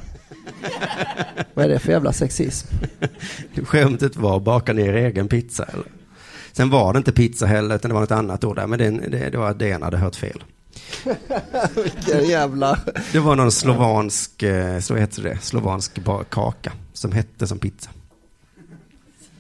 [1.54, 2.68] Vad är det för jävla sexism?
[3.64, 5.64] Skämtet var baka ner egen pizza.
[5.64, 5.86] Eller?
[6.58, 8.68] Sen var det inte pizza heller, utan det var ett annat ord där.
[8.68, 10.44] Men det, det, det var att DN hade hört fel.
[11.76, 12.80] Vilken jävla...
[13.12, 17.90] Det var någon slovansk, eh, så heter det, slovansk kaka som hette som pizza.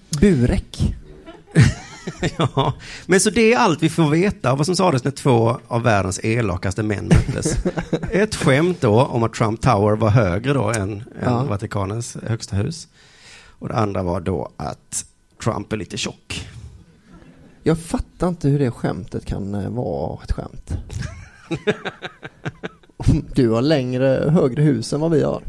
[0.10, 0.95] Burek.
[2.38, 2.73] ja,
[3.06, 5.84] men så det är allt vi får veta av vad som sades när två av
[5.84, 7.58] världens elakaste män möttes.
[8.12, 11.43] Ett skämt då om att Trump Tower var högre då än, än Ja.
[11.43, 12.88] Vatikanens högsta hus.
[13.60, 15.06] Och det andra var då att
[15.43, 16.47] Trump är lite tjock.
[17.67, 20.71] Jag fattar inte hur det skämtet kan eh, vara ett skämt.
[23.36, 25.41] Du har längre, högre hus än vad vi har.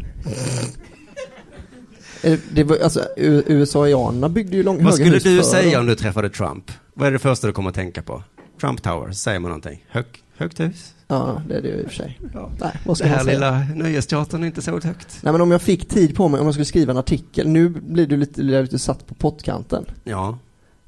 [2.22, 5.42] Eh, Det var, alltså, USA-ianerna byggde ju lång, Vad höga skulle hus du förr.
[5.42, 6.70] säga om du träffade Trump?
[6.94, 8.22] Vad är det första du kommer att tänka på?
[8.60, 9.84] Trump Tower, säger man någonting?
[9.88, 10.04] Hög,
[10.36, 10.94] högt hus?
[11.08, 12.20] Ja, det är det ju i och för sig.
[12.34, 12.50] Ja.
[12.60, 15.18] Nej, vad ska Det här lilla nöjesteatern är inte så högt.
[15.22, 17.68] Nej men om jag fick tid på mig, om jag skulle skriva en artikel, nu
[17.68, 19.84] blir du lite, blir lite satt på pottkanten.
[20.04, 20.38] Ja,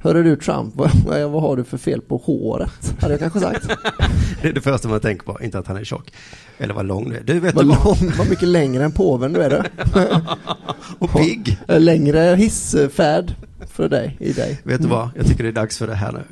[0.03, 0.91] Hörru du Trump, vad,
[1.31, 2.95] vad, har du för fel på håret?
[3.01, 3.69] Hade jag kanske sagt.
[4.43, 6.13] det är det första man tänker på, inte att han är tjock.
[6.59, 7.23] Eller vad lång du är.
[7.23, 7.85] Du vet Vad du vad?
[7.85, 9.71] lång, vad mycket längre än påven du är det.
[10.99, 11.59] Och pigg.
[11.67, 13.35] Längre hissfärd
[13.71, 14.61] för dig, i dig.
[14.65, 15.11] Vet du vad?
[15.17, 16.23] Jag tycker det är dags för det här nu.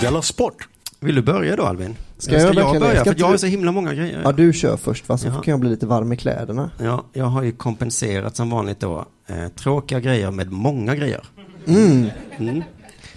[0.00, 0.68] Della Sport!
[1.04, 1.96] Vill du börja då Alvin?
[2.18, 2.80] Ska jag verkligen det?
[2.80, 3.00] börja?
[3.00, 4.20] Ska För jag har så himla många grejer.
[4.24, 5.42] Ja, du kör först va, så Ja.
[5.42, 6.70] kan jag bli lite varm i kläderna.
[6.82, 11.20] Ja, jag har ju kompenserat som vanligt då eh, tråkiga grejer med många grejer.
[11.66, 12.06] Mm.
[12.38, 12.62] Mm.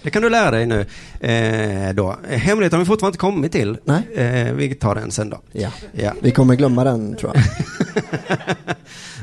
[0.02, 0.80] Det kan du lära dig nu.
[1.20, 2.18] Eh, då.
[2.30, 3.78] Eh, Hemligheten har vi fortfarande inte kommit till.
[3.84, 4.02] Nej.
[4.16, 5.42] Eh, vi tar den sen då.
[5.52, 6.14] Ja, Ja.
[6.22, 7.44] vi kommer glömma den tror jag.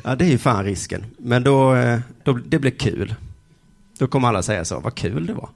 [0.04, 1.04] ja, det är ju fan risken.
[1.18, 3.14] Men då, eh, då, det blir kul.
[3.98, 5.48] Då kommer alla säga så, vad kul det var.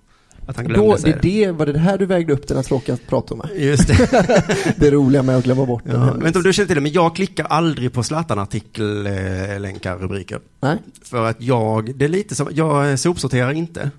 [0.49, 2.49] Att han glömde Då, det, säga är det, var det det här du vägde upp
[2.49, 3.43] den här tråkiga att prata om?
[3.57, 4.75] Just det.
[4.77, 5.95] Det roliga med att glömma bort den.
[5.95, 6.09] Ja, här.
[6.09, 10.41] jag vet inte om du känner till det, men jag klickar aldrig på Zlatan-artikel-länkar, rubriker.
[10.61, 13.91] Nej, För att jag, det är lite som, jag sopsorterar inte.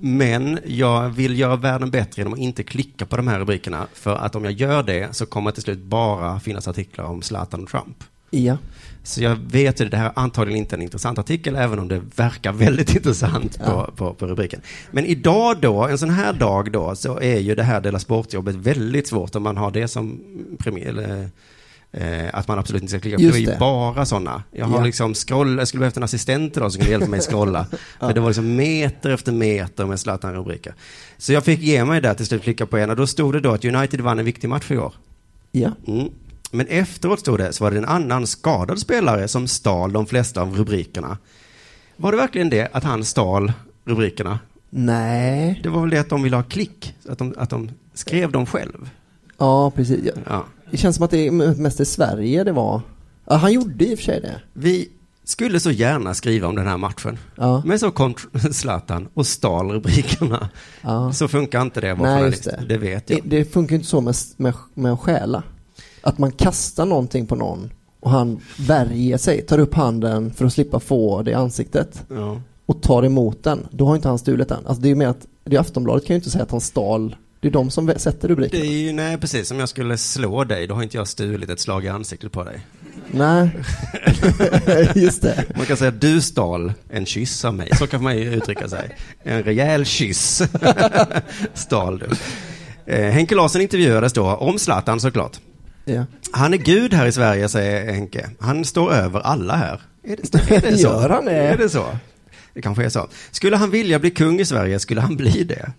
[0.00, 3.86] Men jag vill göra världen bättre genom att inte klicka på de här rubrikerna.
[3.92, 7.22] För att om jag gör det så kommer det till slut bara finnas artiklar om
[7.22, 8.04] Zlatan och Trump.
[8.32, 8.58] Ja.
[9.04, 12.00] Så jag vet ju, det här är antagligen inte en intressant artikel, även om det
[12.16, 13.90] verkar väldigt intressant på, Ja.
[13.96, 14.60] på, på rubriken.
[14.90, 18.54] Men idag då, en sån här dag då, så är ju det här Dela Sportjobbet
[18.54, 20.20] väldigt svårt om man har det som
[20.58, 21.28] premiär, eller,
[21.92, 23.18] eh, att man absolut inte ska klicka.
[23.18, 24.42] Just det är ju bara sådana.
[24.50, 24.84] Jag har Ja.
[24.84, 27.66] liksom scroll, jag skulle behövt en assistent idag som kunde hjälpa mig scrolla.
[28.00, 30.74] För det var liksom meter efter meter med Zlatan-rubriker.
[31.18, 33.40] Så jag fick ge mig där till slut, klicka på en och då stod det
[33.40, 34.94] då att United vann en viktig match igår.
[35.52, 35.70] Ja.
[35.86, 36.08] Mm.
[36.54, 40.42] Men efteråt stod det, så var det en annan skadad spelare som stal de flesta
[40.42, 41.18] av rubrikerna.
[41.96, 43.52] Var det verkligen det, att han stal
[43.84, 44.38] rubrikerna?
[44.70, 45.60] Nej.
[45.62, 48.46] Det var väl det att de ville ha klick, att de, att de skrev dem
[48.46, 48.90] själv.
[49.38, 50.00] Ja, precis.
[50.28, 50.44] Ja.
[50.70, 52.80] Det känns som att det är mest i Sverige det var.
[53.26, 54.40] Ja, han gjorde i och för sig det.
[54.52, 54.88] Vi
[55.24, 57.18] skulle så gärna skriva om den här matchen.
[57.36, 57.62] Ja.
[57.66, 58.14] Men så kom
[58.52, 60.48] Zlatan och stal rubrikerna.
[60.80, 61.12] ja.
[61.12, 62.44] Så funkar inte det att vara journalist.
[62.44, 62.64] det.
[62.68, 63.20] det vet jag.
[63.24, 65.42] det funkar inte så med, med, med att stjäla.
[66.02, 70.52] Att man kastar någonting på någon och han värjer sig, tar upp handen för att
[70.52, 72.40] slippa få det i ansiktet Ja.
[72.66, 73.66] och tar emot den.
[73.70, 74.66] Då har inte han stulit den.
[74.66, 76.60] Alltså det är ju mer att, det är Aftonbladet kan ju inte säga att han
[76.60, 77.16] stal.
[77.40, 78.60] Det är de som sätter Det rubriken.
[78.60, 81.60] är ju, nej precis, om jag skulle slå dig, då har inte jag stulit ett
[81.60, 82.66] slag i ansiktet på dig.
[83.10, 83.50] Nej,
[84.94, 85.44] just det.
[85.56, 88.96] Man kan säga du stal en kyss av mig, så kan man ju uttrycka sig.
[89.22, 90.42] En rejäl kyss
[91.54, 92.06] stal du.
[92.92, 95.40] Eh, Henke Larsson intervjuades då om Zlatan såklart.
[95.84, 96.04] Ja.
[96.32, 98.30] Han är gud här i Sverige, säger Henke.
[98.40, 99.80] Han står över alla här.
[100.04, 100.82] Är det, är det så?
[100.82, 101.32] Gör han det?
[101.32, 101.84] Är det så?
[102.54, 103.08] Det kanske är så.
[103.30, 105.72] Skulle han vilja bli kung i Sverige, skulle han bli det?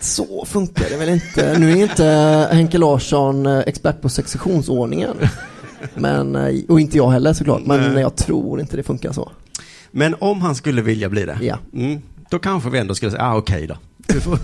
[0.00, 1.58] Så funkar det väl inte.
[1.58, 2.04] Nu är inte
[2.52, 5.16] Henke Larsson eh, expert på successionsordningen.
[5.94, 7.62] Men, eh, och inte jag heller såklart.
[7.66, 9.32] Men jag tror inte det funkar så.
[9.90, 11.58] Men om han skulle vilja bli det, Ja.
[11.74, 13.76] mm, då kanske vi ändå skulle säga, ah, okej då.
[14.08, 14.38] Du får-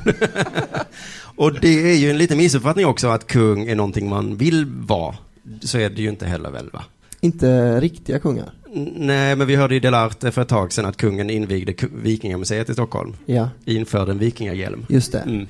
[1.37, 5.15] och det är ju en liten missuppfattning också att kung är någonting man vill vara.
[5.61, 6.85] Så är det ju inte heller väl va?
[7.21, 8.53] Inte riktiga kungar.
[8.97, 12.73] Nej, men vi hörde ju Delarte för ett tag sedan att kungen invigde Vikingamuseet i
[12.73, 13.15] Stockholm.
[13.27, 14.87] Ja, Införde en vikingahjälm.
[14.89, 15.19] just det.
[15.19, 15.47] Mm.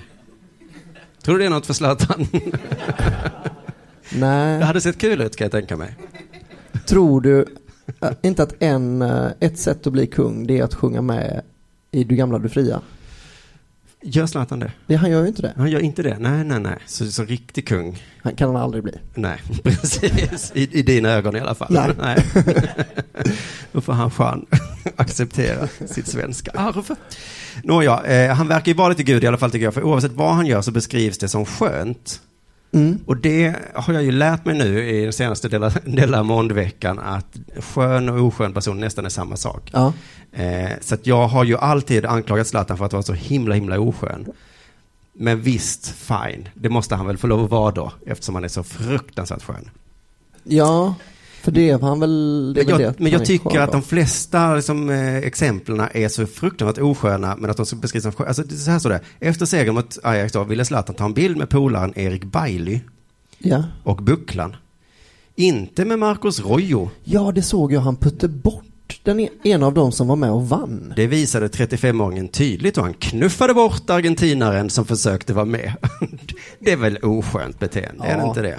[1.22, 2.26] Tror du det är något för Zlatan?
[4.10, 5.94] Det Nej, hade sett kul ut kan jag tänka mig.
[6.86, 7.46] tror du
[8.00, 11.42] eh, inte att en, eh, ett sätt att bli kung det är att sjunga med
[11.90, 12.80] i Du gamla, du fria?
[14.06, 14.72] Gör Zlatan det?
[14.86, 15.52] Det, han gör ju inte det.
[15.56, 16.16] Han gör inte det?
[16.18, 16.78] Nej, nej, nej.
[16.86, 18.02] Så, så riktig kung?
[18.22, 18.92] Han kan han aldrig bli.
[19.14, 20.52] Nej, precis.
[20.54, 21.94] I, I dina ögon i alla fall.
[21.98, 22.24] Nej.
[23.72, 24.46] Då får han fan
[24.96, 26.90] acceptera sitt svenska arv.
[27.62, 29.74] Nåja, eh, han verkar ju vara lite gud i alla fall tycker jag.
[29.74, 32.20] För oavsett vad han gör så beskrivs det som skönt.
[32.74, 32.98] Mm.
[33.06, 38.26] Och det har jag ju lärt mig nu i den senaste Monde-veckan att skön och
[38.26, 39.70] oskön person nästan är samma sak.
[39.72, 39.92] Ja.
[40.32, 43.80] Eh, så att jag har ju alltid anklagat Zlatan för att vara så himla, himla
[43.80, 44.26] oskön.
[45.12, 46.48] Men visst, fine.
[46.54, 49.70] Det måste han väl få lov att vara då, eftersom han är så fruktansvärt skön.
[50.44, 50.94] ja,
[51.44, 52.52] för det är han väl...
[52.56, 56.82] Men jag, det men jag tycker att de flesta liksom, eh, exemplen är så fruktansvärt
[56.84, 58.28] osköna, men att de ska beskrivas som sköna.
[58.28, 59.00] Alltså, så här står det.
[59.20, 62.80] Efter segern mot Ajax då ville Zlatan ta en bild med polaren Erik Bailly
[63.38, 63.64] Ja.
[63.82, 64.56] och Bucklan.
[65.36, 66.90] Inte med Marcos Rojo.
[67.04, 67.80] ja, det såg jag.
[67.80, 70.92] Han putte bort den e- ena av dem som var med och vann.
[70.96, 75.72] Det visade 35-åringen tydligt och han knuffade bort argentinaren som försökte vara med.
[76.58, 78.28] Det är väl oskönt beteende, är det Ja.
[78.28, 78.58] inte det?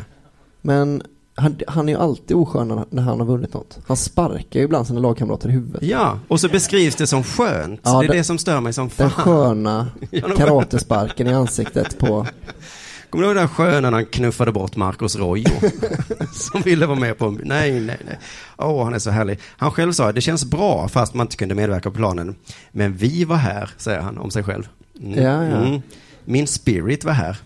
[0.61, 1.01] Men
[1.35, 3.79] han, han är ju alltid oskön när- han har vunnit något.
[3.87, 5.83] Han sparkar ju ibland sina lagkamrater i huvudet.
[5.83, 7.79] Ja, och så beskrivs det som skönt.
[7.83, 9.23] Ja, det är det- det som stör mig som Den fan.
[9.23, 12.27] sköna Ja, de- karatesparken i ansiktet på...
[13.09, 15.45] Kommer du ihåg den sköna när han knuffade bort Marcos Rojo?
[16.33, 17.29] som ville vara med på...
[17.43, 18.19] Nej, nej, nej.
[18.57, 19.39] Åh, han är så härlig.
[19.57, 22.35] Han själv sa att det känns bra fast man inte kunde medverka på planen.
[22.71, 24.67] Men vi var här, säger han om sig själv.
[25.01, 25.23] Mm.
[25.23, 25.81] Ja, ja.
[26.25, 27.37] Min spirit var här.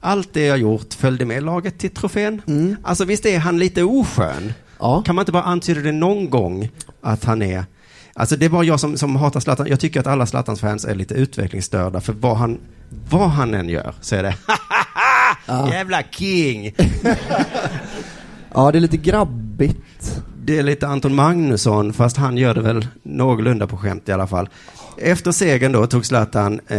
[0.00, 2.42] Allt det jag gjort följde med laget till trofén.
[2.46, 2.76] Mm.
[2.82, 4.52] Alltså visst är han lite oskön?
[4.78, 5.02] Ja.
[5.02, 6.70] Kan man inte bara antyda det någon gång
[7.02, 7.64] att han är
[8.18, 9.66] Alltså det är bara jag som, som hatar Zlatan.
[9.66, 12.00] Jag tycker att alla Zlatans fans är lite utvecklingsstörda.
[12.00, 12.58] För vad han,
[13.10, 14.34] vad han än gör så är det
[15.46, 15.68] Ja.
[15.72, 16.74] jävla king.
[18.54, 20.22] ja, det är lite grabbigt.
[20.46, 24.26] Det är lite Anton Magnusson fast han gör det väl någorlunda på skämt i alla
[24.26, 24.48] fall.
[24.96, 26.78] Efter segern då tog Zlatan, eh,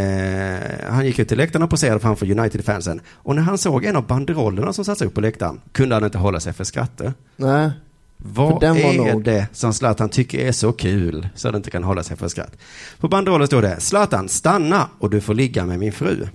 [0.90, 3.02] han gick ut till läktaren och poserade framför United-fansen.
[3.08, 6.18] Och när han såg en av banderollerna som sattes upp på läktaren kunde han inte
[6.18, 7.02] hålla sig för skratt.
[7.36, 7.70] Nej.
[8.18, 12.04] Vad är nog- det som Zlatan tycker är så kul så det inte kan hålla
[12.04, 12.58] sig för skratt?
[13.00, 16.28] På banderollen står det Zlatan, stanna och du får ligga med min fru.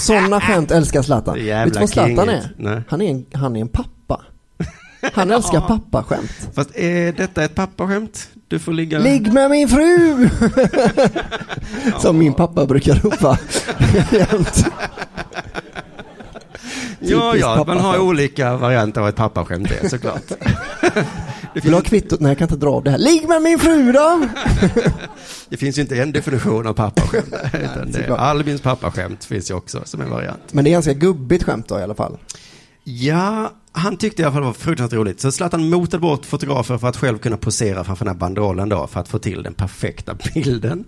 [0.00, 1.34] Sådana skämt älskar Zlatan.
[1.44, 2.54] Vet du vad Zlatan är?
[2.56, 2.82] Nej.
[2.88, 4.20] Han är en, han är en pappa.
[5.00, 6.30] Han älskar pappaskämt.
[6.54, 8.28] Fast är detta ett pappaskämt?
[8.48, 8.98] Du får ligga...
[8.98, 10.28] Ligg med min fru!
[12.00, 13.38] Som min pappa brukar ropa.
[17.00, 20.22] Ja, ja, man har olika varianter av ett pappaskämt är såklart.
[21.54, 22.20] Vill du ha kvittot?
[22.20, 22.98] Nej, jag kan inte dra av det här.
[22.98, 24.28] Ligg med min fru då!
[25.48, 27.34] Det finns ju inte en definition av pappaskämt.
[27.92, 28.16] det.
[28.18, 30.52] Albins pappaskämt finns ju också som en variant.
[30.52, 32.18] Men det är ganska gubbigt skämt då i alla fall.
[32.90, 35.20] Ja, han tyckte i alla fall det var fruktansvärt roligt.
[35.20, 38.86] Så Zlatan motade bort fotografer för att själv kunna posera framför den här banderollen då,
[38.86, 40.84] för att få till den perfekta bilden.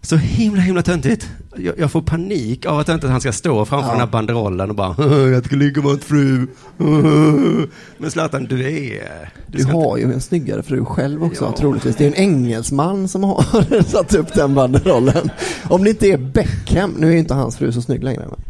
[0.00, 1.28] Så himla, himla töntigt.
[1.56, 3.92] Jag, jag får panik av att inte han ska stå framför Ja.
[3.92, 4.94] den här banderollen och bara
[5.30, 6.46] jag ska ligga med en fru.
[7.98, 9.30] Men Zlatan, du är...
[9.46, 11.56] Du ska har ju en snyggare fru själv också Ja.
[11.58, 11.96] troligtvis.
[11.96, 15.30] Det är en engelsman som har satt upp den banderollen.
[15.64, 18.24] Om det inte är Beckham, nu är ju inte hans fru så snygg längre.
[18.30, 18.40] Men.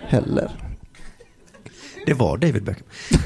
[0.00, 0.50] Heller.
[2.06, 2.86] Det var David Beckham.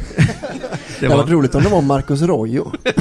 [1.00, 2.72] Det hade varit roligt om det var Marcus Rojo.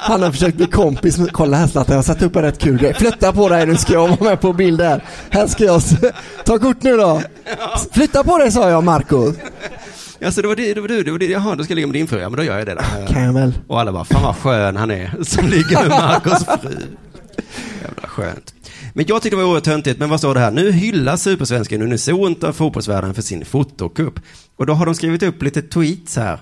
[0.00, 2.58] Han har försökt bli kompis med, kolla här Zlatan, jag har satt upp en rätt
[2.58, 2.94] kul grej.
[2.94, 5.04] Flytta på dig nu ska jag vara med på bild här.
[5.30, 5.82] Här ska jag,
[6.44, 7.22] ta kort nu då.
[7.92, 9.36] Flytta på dig sa jag Marcus.
[10.24, 11.86] Alltså det var det, det var du, det var det, jaha, då ska jag ligga
[11.86, 13.12] med din fru, ja men då gör jag det då.
[13.12, 13.52] Kan jag väl.
[13.66, 16.76] Och alla bara, fan vad skön han är som ligger med Marcos fru.
[17.82, 18.54] Jävla skönt.
[18.96, 20.50] Men jag tyckte det var oerhört töntigt, men vad står det här?
[20.50, 24.20] Nu hyllas supersvensken unisont av fotbollsvärlden för sin fotokupp.
[24.56, 26.38] Och då har de skrivit upp lite tweets här.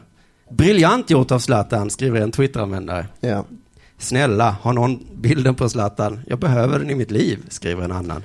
[0.50, 3.06] Briljant gjort av Zlatan, skriver en Twitteranvändare.
[3.20, 3.44] Ja.
[3.98, 6.20] Snälla, har någon bilden på Zlatan?
[6.26, 8.22] Jag behöver den i mitt liv, skriver en annan.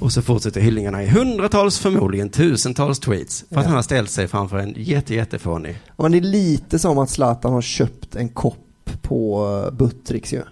[0.00, 3.44] Och så fortsätter hyllningarna i hundratals, förmodligen tusentals tweets.
[3.48, 3.66] För att Ja.
[3.68, 5.78] han har ställt sig framför en jätte, jättefånig.
[5.86, 10.32] Ja, Men det är lite som att Zlatan har köpt en kopp på uh, Buttricks
[10.32, 10.42] ju.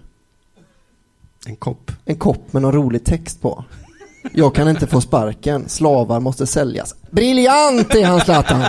[1.47, 1.91] En kopp.
[2.05, 3.63] En kopp med någon rolig text på.
[4.33, 6.95] Jag kan inte få sparken, slavar måste säljas.
[7.11, 8.63] Briljant är han Zlatan!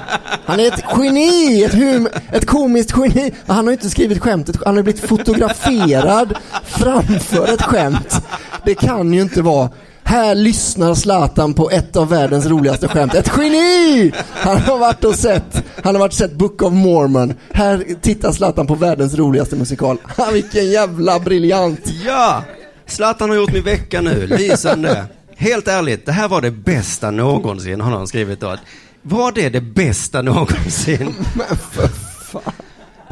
[0.45, 3.33] Han är ett geni, ett, hum, ett komiskt geni.
[3.47, 6.35] Han har ju inte skrivit skämtet, han har blivit fotograferad
[6.65, 8.23] framför ett skämt.
[8.65, 9.71] Det kan ju inte vara
[10.09, 13.15] här lyssnar Zlatan på ett av världens roligaste skämt.
[13.15, 14.13] Ett geni!
[14.33, 17.35] Han har varit och sett, han har varit och sett Book of Mormon.
[17.53, 19.99] Här tittar Zlatan på världens roligaste musikal.
[20.17, 21.81] Ha, vilken jävla briljant!
[22.05, 22.43] Ja!
[22.87, 25.05] Zlatan har gjort min vecka nu, lysande.
[25.37, 28.57] Helt ärligt, det här var det bästa någonsin, har någon skrivit då.
[29.03, 31.15] Var det det bästa någonsin?
[31.35, 31.89] Men för
[32.33, 32.53] fan.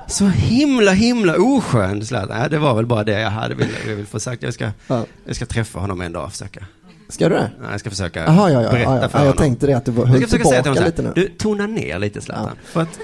[0.09, 2.41] Så himla, himla oskön Zlatan.
[2.41, 4.43] Ja, det var väl bara det jag hade velat jag vill få sagt.
[4.43, 5.05] Jag ska, Ja.
[5.25, 6.65] jag ska träffa honom en dag och försöka.
[7.09, 7.51] Ska du det?
[7.63, 9.09] Ja, Jag ska försöka Jaha, ja, ja, berätta ja, ja.
[9.09, 9.25] för ja.
[9.25, 9.37] Jag honom.
[9.37, 11.29] tänkte det att du var- Jag höll försöka säga till tillbaka honom lite nu.
[11.29, 12.57] du, tona ner lite Zlatan.
[12.65, 12.99] För att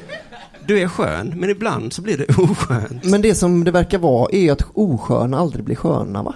[0.67, 3.05] du är skön, men ibland så blir det oskönt.
[3.05, 6.35] Men det som det verkar vara är att osköna aldrig blir sköna va?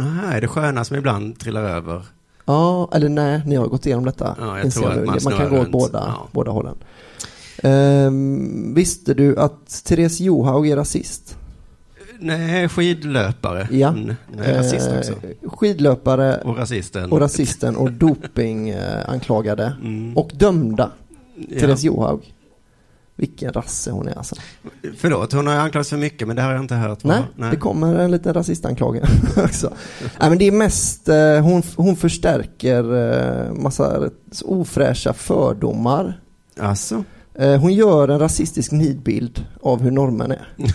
[0.00, 2.02] Aha, är det sköna som ibland trillar över?
[2.44, 4.36] Ja, eller nej, ni har gått igenom detta.
[4.40, 6.28] Ja, jag tror att man man kan gå åt båda, Ja.
[6.32, 6.74] båda hållen.
[7.62, 11.36] Ehm, visste du att Therese Johaug är rasist?
[12.20, 13.68] Nej, skidlöpare.
[13.70, 13.88] Ja.
[13.88, 15.12] Mm, nej, rasist också.
[15.12, 17.12] Eh, skidlöpare Och rasisten.
[17.12, 20.16] och rasisten och dopinganklagade Mm.
[20.16, 20.90] och dömda.
[21.48, 21.60] Ja.
[21.60, 22.34] Therese Johaug.
[23.20, 24.34] Vilken rasse hon är alltså.
[24.98, 27.04] Förlåt, hon har anklagats för mycket, men det har jag inte hört.
[27.04, 29.00] Nej, vad- det kommer en liten rasistanklage
[29.36, 29.72] också.
[30.20, 32.94] Nej, men det är mest, eh, hon, hon förstärker
[33.46, 34.10] eh, massa
[34.44, 36.20] ofräscha fördomar.
[36.60, 37.04] Alltså?
[37.34, 40.48] Eh, hon gör en rasistisk nidbild av hur normen är.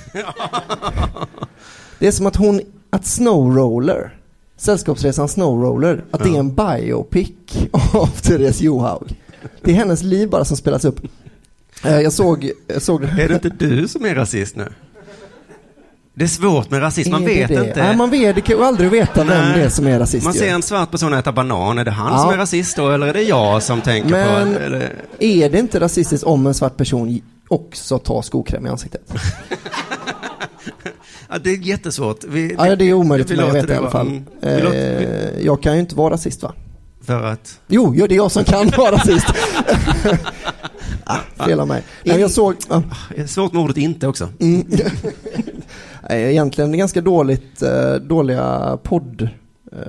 [2.00, 4.18] det är som att hon, att Snowroller,
[4.58, 7.30] Sällskapsresan Snowroller, att det är en biopic
[7.94, 9.20] av Therese Johaug.
[9.62, 11.00] Det är hennes liv bara som spelas upp.
[11.86, 14.68] Eh, jag såg, jag såg Är det inte du som är rasist nu?
[16.16, 17.54] Det är svårt med rasism, man vet det?
[17.68, 17.84] inte.
[17.84, 19.58] Nej, man vet, det kan ju aldrig veta vem Nej.
[19.60, 20.24] det är som är rasist.
[20.26, 22.20] Man ser en svart person äta banan, är det han Ja.
[22.20, 24.60] som är rasist då, eller är det jag som tänker Men- på...
[24.60, 24.94] Eller...
[25.20, 29.02] Är det inte rasistiskt om en svart person också tar skokräm i ansiktet?
[31.30, 32.24] Ja, det är jättesvårt.
[32.24, 34.08] Vi, Ja, det är omöjligt vi för mig att veta i alla fall.
[34.08, 34.24] Mm.
[34.42, 35.06] Vi låter- vi-
[35.40, 36.54] Eh, jag kan ju inte vara rasist va?
[37.06, 37.60] För att...
[37.68, 39.26] Jo, jo, det är jag som kan vara rasist.
[41.38, 41.84] ah, fel av mig.
[42.04, 42.56] Nej, jag såg...
[42.70, 42.82] ah,
[43.28, 44.30] svårt med ordet inte också.
[44.40, 44.66] mm.
[46.10, 49.30] Egentligen ganska dåligt, eh, dåliga podd
[49.72, 49.80] eh,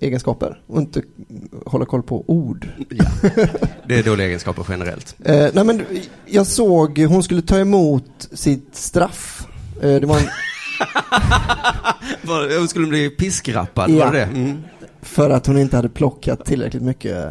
[0.00, 1.02] egenskaper och inte
[1.66, 2.68] hålla koll på ord.
[2.88, 3.04] Ja.
[3.88, 5.16] Det är dåliga egenskaper generellt.
[5.24, 5.82] Eh, nej men
[6.26, 9.46] jag såg, hon skulle ta emot sitt straff.
[9.82, 10.28] Eh, det var en,
[12.58, 14.04] Hon skulle bli piskrappad, Ja.
[14.04, 14.24] var det det?
[14.24, 14.62] Mm.
[15.02, 17.26] för att hon inte hade plockat tillräckligt mycket.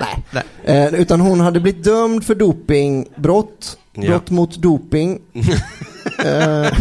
[0.00, 0.24] Nej.
[0.64, 0.86] Nej.
[0.86, 4.08] Eh, utan hon hade blivit dömd för dopingbrott, Ja.
[4.08, 5.18] brott mot doping.
[6.24, 6.72] eh,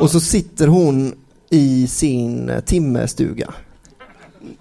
[0.00, 1.14] och så sitter hon
[1.50, 3.54] i sin eh, timmerstuga.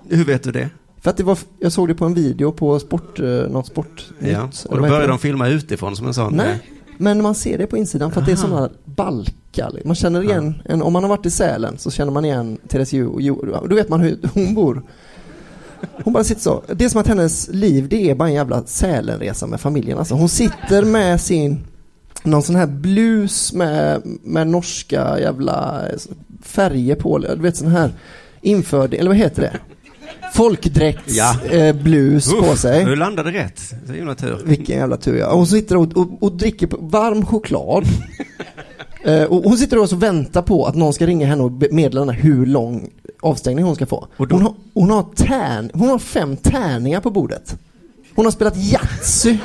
[0.10, 0.69] Hur vet du det?
[1.01, 4.32] För att det var, jag såg det på en video på sport, eh, något sportnytt.
[4.32, 4.49] Ja.
[4.69, 6.34] Och då började de filma utifrån som en sån.
[6.36, 6.60] Nej,
[6.97, 8.47] men man ser det på insidan för att det är Aha.
[8.47, 9.82] sådana balkar.
[9.86, 12.93] Man känner igen, en, om man har varit i Sälen så känner man igen Therese
[12.93, 13.36] Ju, Ju
[13.69, 14.84] då vet man hur hon bor.
[16.04, 16.63] Hon bara sitter så.
[16.74, 19.98] Det är som att hennes liv det är bara en jävla Sälenresa med familjen.
[19.98, 21.60] Alltså hon sitter med sin,
[22.24, 25.82] någon sån här blus med, med norska jävla
[26.44, 27.18] färger på.
[27.18, 27.92] Du vet sån här
[28.42, 29.54] införd, eller vad heter det?
[30.34, 31.36] Folkdräkts Ja.
[31.52, 32.86] eh, blus på sig.
[32.86, 33.60] Du landade rätt.
[33.88, 34.38] Så himla tur.
[34.46, 35.34] Vilken jävla tur ja.
[35.34, 37.84] Hon sitter och, och, och dricker varm choklad.
[39.10, 42.00] Eh, och hon sitter och så väntar på att någon ska ringa henne och meddela
[42.02, 42.89] henne hur lång
[43.22, 44.08] avstängning hon ska få.
[44.17, 47.58] Då- Hon, har, hon, har tärn, hon har fem tärningar på bordet.
[48.15, 49.38] Hon har spelat Yatzy.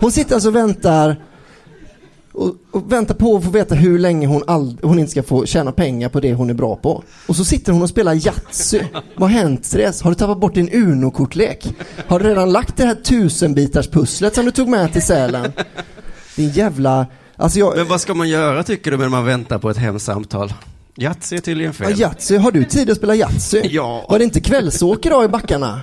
[0.00, 1.16] Hon sitter alltså och väntar
[2.32, 5.46] och, och väntar på att få veta hur länge hon, all, hon inte ska få
[5.46, 7.02] tjäna pengar på det hon är bra på.
[7.28, 8.80] Och så sitter hon och spelar Yatzy.
[9.16, 10.02] Vad har hänt Therese?
[10.02, 11.74] Har du tappat bort din Uno-kortlek?
[12.06, 15.52] Har du redan lagt det här tusenbitars pusslet som du tog med till Sälen?
[16.36, 17.06] Din jävla...
[17.36, 17.76] Alltså jag...
[17.76, 20.52] Men vad ska man göra tycker du när man väntar på ett hemsamtal?
[20.96, 22.00] Yatzy är tydligen Ja, fel.
[22.00, 23.60] Yatzy, har du tid att spela Yatzy?
[23.70, 24.06] Ja.
[24.08, 25.80] Var det inte kvällsåk idag i backarna?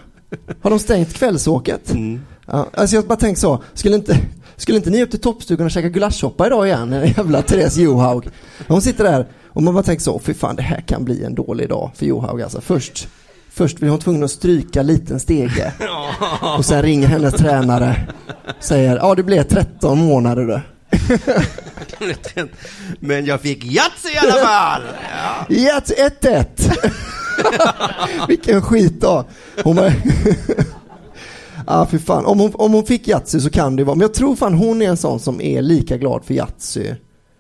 [0.62, 1.92] Har de stängt kvällsåket?
[1.92, 2.22] Mm.
[2.46, 4.18] Ja, alltså jag bara tänkt så, skulle inte,
[4.58, 6.94] skulle inte ni upp till toppstugan och käka gulaschsoppa idag igen?
[6.94, 8.28] En jävla Therese Johaug.
[8.68, 11.36] Hon sitter där och man bara tänker så, fy fan det här kan bli en
[11.36, 12.62] dålig dag för Johaug alltså.
[12.62, 13.08] Först,
[13.50, 15.74] först blir hon tvungen att stryka liten stege.
[16.58, 18.08] Och sen ringer hennes tränare.
[18.60, 20.60] Säger, ja det blev 13 månader du.
[23.00, 24.82] Men jag fick Yatzy i alla fall!
[25.50, 25.56] Ja.
[25.56, 26.46] Jats 1-1.
[28.28, 29.26] Vilken skit då.
[29.64, 29.94] Hon var...
[31.68, 32.26] Ja, för fan.
[32.26, 34.82] Om hon, om hon fick Yatzy så kan det vara, men jag tror fan hon
[34.82, 36.94] är en sån som är lika glad för Yatzy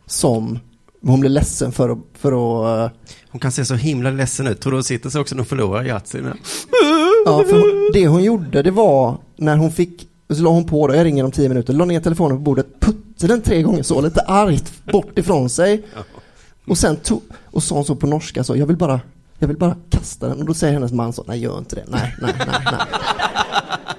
[0.07, 0.59] som
[1.05, 2.97] hon blir ledsen för att, för att, eh,
[3.29, 4.61] Hon kan se så himla ledsen ut.
[4.61, 6.19] Tror du hon sitter så också när hon förlorar Yatzy?
[7.25, 10.87] ja, för hon, det hon gjorde det var när hon fick, så la hon på
[10.87, 13.83] då, jag ringer om tio minuter, la ner telefonen på bordet, puttade den tre gånger
[13.83, 15.83] så, lite argt bort ifrån sig.
[16.67, 18.99] Och sen tog, och sa hon så på norska så, jag vill bara,
[19.39, 20.39] jag vill bara kasta den.
[20.39, 22.73] Och då säger hennes man så, nej gör inte det, nej, nej, nej, nej.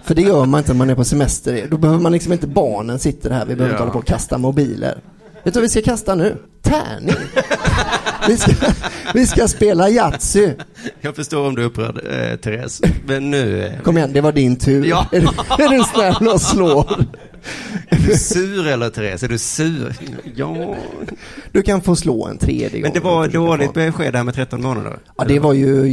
[0.03, 1.67] För det gör man inte när man är på semester.
[1.71, 3.81] Då behöver man liksom inte barnen sitter här, vi behöver inte Ja.
[3.81, 5.01] hålla på och kasta mobiler.
[5.45, 6.37] Vet du vad vi ska kasta nu?
[6.63, 7.15] Tärning.
[8.29, 8.53] Vi ska,
[9.15, 10.49] vi ska spela Yatzy.
[11.01, 12.81] Jag förstår om du är upprörd, eh, Therese.
[13.07, 13.63] Men nu...
[13.67, 14.85] Eh, Kom igen, det var din tur.
[14.85, 15.07] Ja.
[15.13, 15.27] Är, du,
[15.65, 17.05] är du snäll och slår?
[17.89, 19.23] är du sur eller Therese?
[19.23, 19.95] Är du sur?
[20.35, 20.75] Ja.
[21.53, 22.83] Du kan få slå en tredje gång.
[22.83, 24.99] Men det var dåligt besked där med 13 månader.
[25.19, 25.87] Ja, det var ju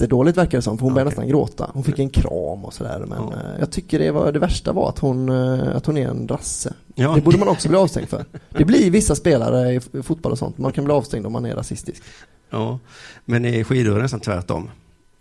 [0.00, 1.70] jättedåligt verkar det som, för hon började nästan gråta.
[1.74, 3.32] Hon fick en kram och sådär, men Ja.
[3.32, 6.28] eh, jag tycker det, var, det värsta var att hon, eh, att hon är en
[6.28, 6.74] rasse.
[6.94, 7.14] Ja.
[7.14, 8.24] Det borde man också bli avstängd för.
[8.58, 11.54] Det blir vissa spelare i fotboll och sånt, man kan bli avstängd om man är
[11.54, 12.02] rasistisk.
[12.50, 12.78] Ja.
[13.24, 14.70] Men i skidor är det nästan tvärtom.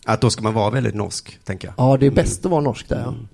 [0.05, 1.73] Att då ska man vara väldigt norsk, tänker jag.
[1.78, 3.07] Ja, det är bäst att vara norsk där ja.
[3.07, 3.28] Mm.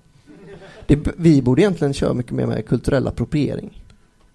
[0.87, 3.83] Det, vi borde egentligen köra mycket mer med kulturell appropriering.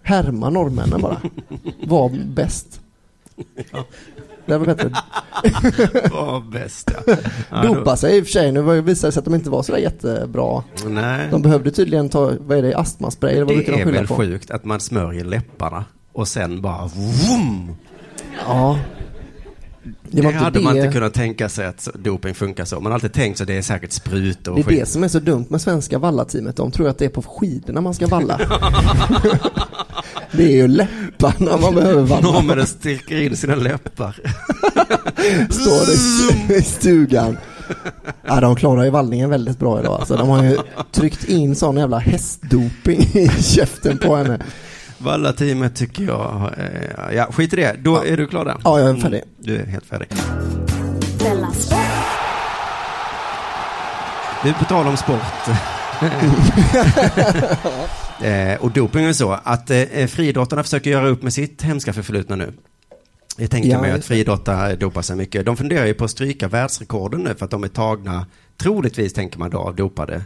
[0.01, 1.21] Härma norrmännen bara.
[1.87, 2.81] Var bäst.
[4.47, 4.89] Det var bättre.
[6.11, 6.91] Var bäst,
[7.49, 7.63] ja.
[7.63, 8.51] Dopa sig i och för sig.
[8.51, 10.63] Nu visade det sig att de inte var sådär jättebra.
[10.85, 11.27] Nej.
[11.31, 14.07] De behövde tydligen ta, vad är det, astmaspray eller vad brukar Det de är väl
[14.07, 17.75] sjukt att man smörjer läpparna och sen bara vroom.
[18.47, 18.79] Ja.
[20.11, 22.75] Det, inte hade man det- inte kunnat tänka sig att doping funkar så.
[22.75, 24.79] Man har alltid tänkt så det är säkert sprutor och Det är skit.
[24.79, 26.55] det som är så dumt med svenska vallateamet.
[26.55, 28.39] De tror att det är på skidorna man ska valla.
[30.31, 32.31] det är ju läpparna man behöver valla.
[32.31, 34.15] Norrmännen sticker in sina läppar.
[35.49, 37.37] Står i, i stugan.
[38.27, 39.99] Ja, de klarar ju vallningen väldigt bra idag.
[39.99, 40.57] Alltså, de har ju
[40.91, 44.39] tryckt in sån jävla hästdoping i käften på henne.
[44.97, 47.75] Valla-teamet tycker jag, eh, ja skit i det.
[47.83, 48.05] Då Ja.
[48.05, 48.55] är du klar där?
[48.63, 49.21] Ja, jag är färdig.
[49.23, 50.07] Mm, du är helt färdig.
[54.43, 55.21] Du, på tal om sport.
[58.23, 62.35] eh, och doping är så att eh, friidrottarna försöker göra upp med sitt hemska förflutna
[62.35, 62.53] nu.
[63.37, 65.45] Jag tänker Ja, mig att friidrottare dopar sig mycket.
[65.45, 68.25] De funderar ju på att stryka världsrekorden nu för att de är tagna,
[68.57, 70.21] troligtvis tänker man då, av dopade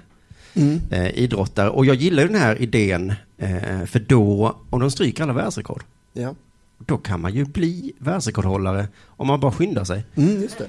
[0.53, 0.81] Mm.
[0.91, 1.69] eh, idrottare.
[1.69, 5.83] Och jag gillar ju den här idén, eh, för då, om de stryker alla världsrekord,
[6.13, 6.35] Ja.
[6.77, 10.05] då kan man ju bli världsrekordhållare om man bara skyndar sig.
[10.15, 10.65] Mm, just det.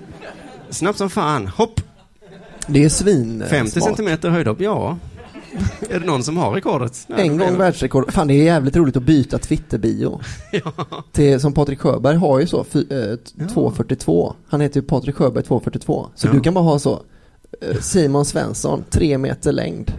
[0.70, 1.80] Snabbt som fan, hopp!
[2.66, 3.42] Det är svin.
[3.42, 3.84] eh, 50 smart.
[3.84, 4.98] centimeter höjdhopp, ja.
[5.90, 7.04] Är det någon som har rekordet?
[7.08, 8.12] Nej, En gång världsrekord.
[8.12, 10.20] Fan det är jävligt roligt att byta Twitter-bio.
[11.12, 13.48] Till, som Patrik Sjöberg har ju så, fy, eh, Ja.
[13.52, 14.34] 242.
[14.48, 16.06] Han heter ju Patrik Sjöberg 242.
[16.14, 16.32] Så Ja.
[16.32, 17.02] du kan bara ha så.
[17.60, 19.92] Eh, Simon Svensson, tre meter längd.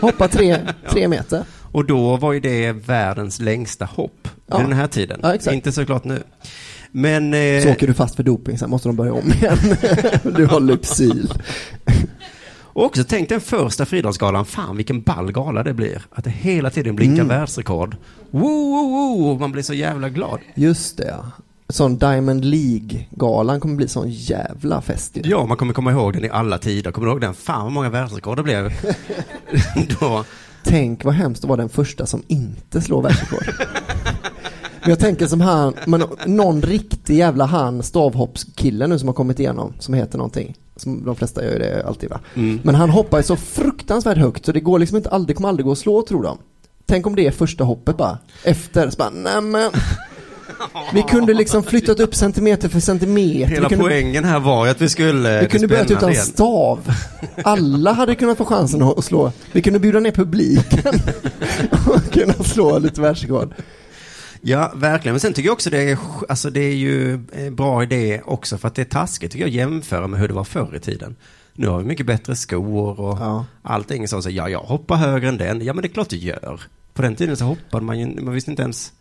[0.00, 0.58] Hoppa tre,
[0.90, 1.44] tre meter.
[1.72, 4.56] Och då var ju det världens längsta hopp Ja.
[4.58, 5.20] vid den här tiden.
[5.22, 5.52] Ja.
[5.52, 6.22] Inte såklart nu.
[6.92, 7.34] Men...
[7.34, 9.58] Eh, Så åker du fast för doping, sen måste de börja om igen.
[10.36, 11.32] du har lypsyl.
[12.72, 16.02] och också tänk den första friidrottsgalan, fan vilken ball gala det blir.
[16.10, 17.28] Att det hela tiden blinkar Mm.
[17.28, 17.96] världsrekord.
[18.30, 20.38] Woo, woo, woo, man blir så jävla glad.
[20.54, 21.24] Just det ja.
[21.72, 25.22] Sån Diamond League-galan kommer bli sån jävla fest ju.
[25.24, 26.90] Ja, man kommer komma ihåg den i alla tider.
[26.90, 27.34] Kommer du ihåg den?
[27.34, 28.72] Fan vad många världsrekord det blev.
[30.00, 30.24] då,
[30.64, 33.54] Tänk vad hemskt att vara den första som inte slår världsrekord.
[34.80, 39.40] Men jag tänker som han, men någon riktig jävla han stavhoppskille nu som har kommit
[39.40, 40.56] igenom, som heter någonting.
[40.76, 42.20] Som de flesta gör ju det alltid va.
[42.34, 42.60] mm.
[42.62, 45.66] Men han hoppar ju så fruktansvärt högt så det går liksom inte aldrig, kommer aldrig
[45.66, 46.38] gå att slå tror de.
[46.86, 48.18] Tänk om det är första hoppet bara.
[48.44, 49.70] Efter, så bara, nämen.
[50.94, 53.54] Vi kunde liksom flyttat upp centimeter för centimeter.
[53.54, 55.40] Hela kunde, poängen här var ju att vi skulle...
[55.40, 56.24] vi kunde börjat utan igen.
[56.24, 56.92] stav.
[57.44, 59.32] Alla hade kunnat få chansen att slå.
[59.52, 60.94] Vi kunde bjuda ner publiken
[61.86, 63.54] och kunna slå lite världsrekord.
[64.40, 65.12] Ja, verkligen.
[65.12, 65.98] Men sen tycker jag också det är,
[66.28, 69.54] alltså det är ju en bra idé också för att det är taskigt tycker jag
[69.54, 71.16] jämföra med hur det var förr i tiden.
[71.54, 73.44] Nu har vi mycket bättre skor och Ja.
[73.62, 75.64] allting så ja, jag hoppar högre än den.
[75.64, 76.60] Ja, men det är klart du gör.
[76.94, 78.92] På den tiden så hoppade man ju, man visste inte ens.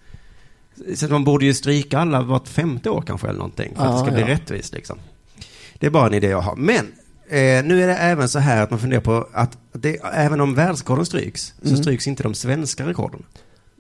[0.96, 3.74] Så man borde ju stryka alla vart femte år kanske eller någonting.
[3.76, 4.28] För att det ska bli ja.
[4.28, 4.98] rättvist liksom.
[5.80, 6.56] Det är bara en idé jag har.
[6.56, 6.86] Men
[7.30, 10.56] eh, nu är det även så här att man funderar på att det, även om
[10.56, 11.78] världsrekorden stryks så Mm.
[11.82, 13.24] stryks inte de svenska rekorden.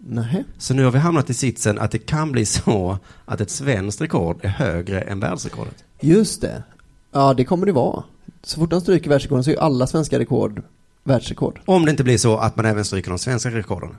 [0.08, 0.44] Nej.
[0.58, 4.02] Så nu har vi hamnat i sitsen att det kan bli så att ett svenskt
[4.02, 5.84] rekord är högre än världsrekordet.
[6.00, 6.64] Just det.
[7.12, 8.04] Ja, det kommer det vara.
[8.44, 10.62] Så fort de stryker världsrekorden så är ju alla svenska rekord
[11.04, 11.60] världsrekord.
[11.66, 13.96] Om det inte blir så att man även stryker de svenska rekorden.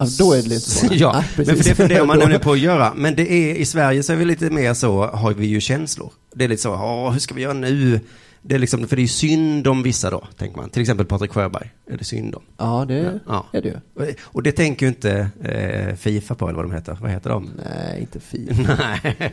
[0.00, 0.86] Alltså, då är det inte så.
[0.90, 2.92] Ja, Nej, men för det funderar man nämligen på att göra.
[2.96, 6.12] Men det är, i Sverige så är vi lite mer så, har vi ju känslor.
[6.34, 8.00] Det är lite så, åh, hur ska vi göra nu?
[8.42, 10.70] Det är liksom, för det är ju synd om vissa då, tänker man.
[10.70, 12.42] Till exempel Patrik Sjöberg, är det synd om.
[12.58, 13.46] Ja, det Ja.
[13.52, 14.14] är det ju.
[14.22, 16.98] Och det tänker ju inte eh, Fifa på, eller vad de heter.
[17.00, 17.50] Vad heter de?
[17.64, 18.50] Nej, inte fint.
[18.78, 19.32] Nej,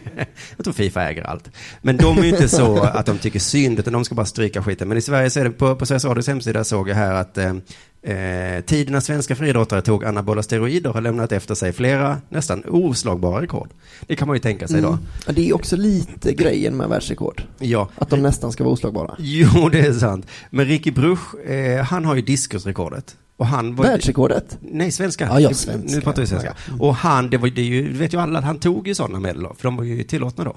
[0.57, 1.49] jag tror Fifa äger allt.
[1.81, 4.63] Men de är ju inte så att de tycker synd, utan de ska bara stryka
[4.63, 4.87] skiten.
[4.87, 7.37] Men i Sverige så är det, på, på Sveriges Radios hemsida såg jag här att
[7.37, 7.53] eh,
[8.01, 13.41] eh, tiden när svenska friidrottare tog anabola steroider har lämnat efter sig flera nästan oslagbara
[13.41, 13.69] rekord.
[14.07, 14.87] Det kan man ju tänka sig då.
[14.87, 14.99] Mm.
[15.27, 17.43] Ja, det är också lite grejen med världsrekord.
[17.59, 19.15] Ja, Att de nästan ska vara oslagbara.
[19.19, 20.27] jo det är sant.
[20.49, 23.15] Men Ricky Bruch, eh, han har ju diskusrekordet.
[23.37, 24.57] Och han var Världsrekordet?
[24.61, 25.25] Nej, svenska.
[25.25, 25.95] Ja, ja, svenska.
[25.95, 26.55] Nu pratar vi svenska.
[26.79, 29.53] Och han, det var det ju, vet ju alla, han tog ju sådana medel då,
[29.57, 30.55] för de var ju tillåtna då.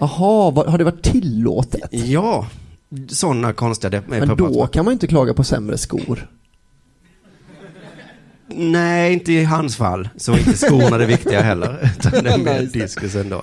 [0.00, 1.88] Jaha, har det varit tillåtet?
[1.90, 2.46] Ja,
[3.08, 6.28] sådana konstiga Men då kan man ju inte klaga på sämre skor.
[8.54, 10.08] Nej, inte i hans fall.
[10.16, 11.92] Så inte skorna det viktiga heller.
[11.98, 13.42] Utan det är mer diskusen då.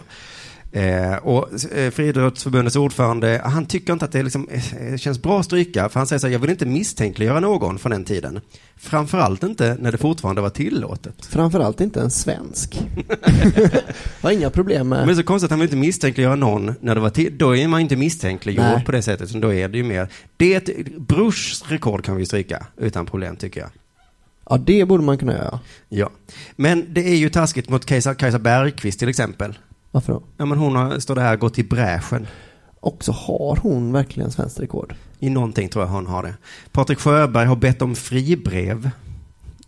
[0.72, 5.46] Eh, och eh, Friidrottsförbundets ordförande, han tycker inte att det liksom, eh, känns bra att
[5.46, 8.40] stryka, för han säger så här, jag vill inte misstänkliggöra någon från den tiden.
[8.78, 11.26] Framförallt inte när det fortfarande var tillåtet.
[11.26, 12.82] Framförallt inte en svensk.
[14.22, 15.16] har inga problem Men det är med...
[15.16, 17.82] så konstigt att han vill inte misstänkliggöra någon när det var till, då är man
[17.82, 18.86] inte misstänkliggjord Nej.
[18.86, 20.08] på det sättet, då är det ju mer,
[20.38, 23.70] det är ett, Bruchs rekord kan vi stryka utan problem tycker jag.
[24.50, 25.60] Ja, det borde man kunna göra.
[25.90, 26.10] Ja.
[26.56, 29.58] Men det är ju taskigt mot Kajsa, Kajsa Bergqvist till exempel.
[29.92, 30.24] Varför då?
[30.38, 32.28] Ja men hon har, står det här, gått i bräschen.
[32.82, 34.96] Och så har hon verkligen svenskt rekord.
[35.20, 36.34] I någonting tror jag hon har det.
[36.72, 38.90] Patrik Sjöberg har bett om fribrev.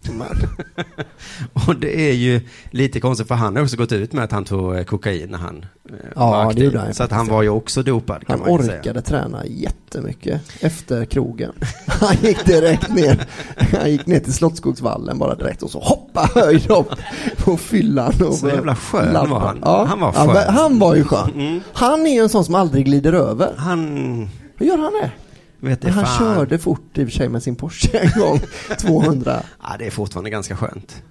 [1.67, 2.41] och det är ju
[2.71, 5.37] lite konstigt för han har också gått ut med att han tog eh, kokain när
[5.37, 6.63] han eh, Ja, var det aktiv.
[6.63, 8.79] gjorde han Så att han var ju också dopad kan Han man ju säga.
[8.79, 11.51] orkade träna jättemycket efter krogen.
[11.87, 13.25] Han gick direkt ner.
[13.81, 16.91] Han gick ner till Slottsskogsvallen bara direkt och så hoppa höjdhopp
[17.37, 18.13] på fyllan.
[18.27, 19.29] Och Så jävla skön labba.
[19.29, 19.59] var han.
[19.61, 20.53] Ja, Han var skön.
[20.53, 21.31] han var ju skön.
[21.35, 21.61] Mm.
[21.73, 23.53] Han är ju en sån som aldrig glider över.
[23.57, 25.11] Han Hur gör han det?
[25.61, 26.35] Vet det han fan.
[26.35, 28.39] körde fort i och för sig med sin Porsche en gång.
[28.79, 29.39] 200.
[29.63, 31.03] Ja, det är fortfarande ganska skönt.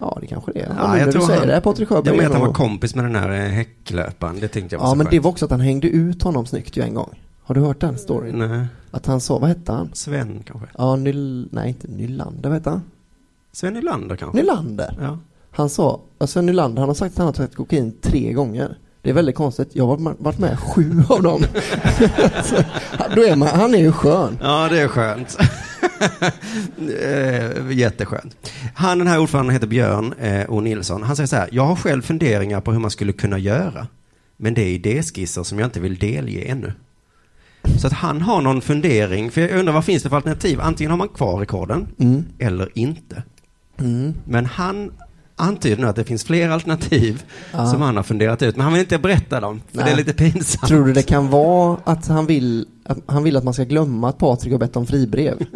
[0.00, 0.74] Ja, det kanske det är.
[0.78, 2.14] Ja, jag du tror säger han- det, Patrik Sjöberg.
[2.16, 4.40] Jag är att han var kompis med den här eh, häcklöparen.
[4.40, 5.24] Det tyckte jag var Ja, så men det skönt.
[5.24, 7.22] var också att han hängde ut honom snyggt ju en gång.
[7.42, 8.38] Har du hört den storyn?
[8.38, 9.90] Nej, Att han sa, vad hette han?
[9.92, 10.68] Sven kanske.
[10.78, 11.48] Ja, Nyl...
[11.52, 12.82] Nej, inte Nylander, vad hette han?
[13.52, 14.36] Sven Nylander kanske.
[14.40, 14.96] Nylander.
[15.00, 15.18] Ja.
[15.50, 18.78] Han sa, alltså Nylander, han har sagt att han har tagit kokain tre gånger.
[19.06, 19.68] Det är väldigt konstigt.
[19.72, 21.44] Jag har varit- med sju av dem.
[22.44, 22.56] Så,
[23.16, 24.38] då är man, han är ju skön.
[24.42, 25.38] Ja, det är skönt.
[27.02, 28.36] Eh, Jätteskönt.
[28.74, 30.60] Han, den här ordföranden heter Björn eh, O.
[30.60, 31.02] Nilsson.
[31.02, 33.86] Han säger så här, jag har själv funderingar på hur man skulle kunna göra.
[34.36, 36.72] Men det är idéskisser som jag inte vill delge ännu.
[37.78, 40.60] Så att han har någon fundering, för jag undrar vad finns det för alternativ?
[40.60, 42.24] Antingen har man kvar rekorden, Mm.
[42.38, 43.22] eller inte.
[43.80, 44.14] Mm.
[44.24, 44.90] Men han
[45.36, 47.22] antyder nu att det finns fler alternativ
[47.52, 47.66] Ja.
[47.66, 48.56] som han har funderat ut.
[48.56, 49.84] Men han vill inte berätta dem, för Nej.
[49.86, 50.68] det är lite pinsamt.
[50.68, 54.08] Tror du det kan vara att han vill att, han vill att man ska glömma
[54.08, 55.46] att Patrik har bett om fribrev?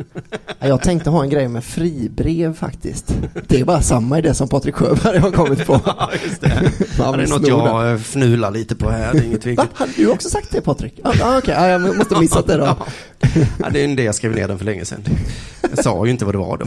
[0.59, 3.15] Ja, Jag tänkte ha en grej med fribrev faktiskt.
[3.49, 5.73] Det är bara samma idé som Patrik Sjöberg har kommit på.
[5.85, 6.73] Ja, just det.
[6.99, 7.67] Ja, det är något sno den.
[7.67, 9.51] jag eh, fnular lite på här, det är inget Va?
[9.51, 9.71] viktigt.
[9.79, 11.01] Hade du också sagt det Patrik?
[11.05, 12.77] Ah, okej, ja, jag måste ha missat det då.
[13.59, 15.05] Ja, det är en idé jag skrev ner den för länge sedan.
[15.71, 16.67] Jag sa ju inte vad det var då.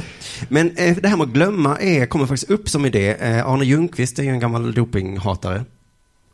[0.49, 3.16] Men eh, det här med att glömma är, kommer faktiskt upp som idé.
[3.20, 5.64] Eh, Arne Ljungqvist är ju en gammal dopinghatare.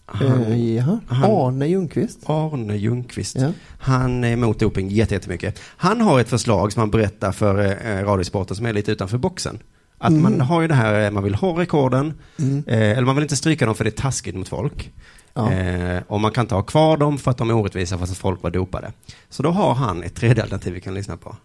[0.05, 0.99] Han, Eh, jaha.
[1.07, 2.19] han- Arne Ljungqvist?
[2.25, 3.35] Arne Ljungqvist.
[3.39, 3.51] Ja.
[3.79, 5.59] Han är emot doping jätte- jättemycket.
[5.77, 9.59] Han har ett förslag som han berättar för eh, Radiosporten som är lite utanför boxen.
[10.01, 12.63] Att man har ju det här, eh, man vill ha rekorden, Mm.
[12.67, 14.91] eh, eller man vill inte stryka dem för det är taskigt mot folk.
[15.33, 15.51] Ja.
[15.51, 18.17] Eh, och man kan inte ha kvar dem för att de är orättvisa fast att
[18.17, 18.91] folk var dopade.
[19.29, 21.35] Så då har han ett tredje alternativ vi kan lyssna på.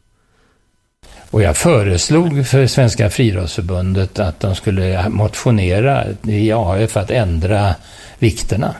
[1.31, 7.75] Och jag föreslog för Svenska friidrottsförbundet att de skulle motionera i AF att ändra
[8.19, 8.75] vikterna.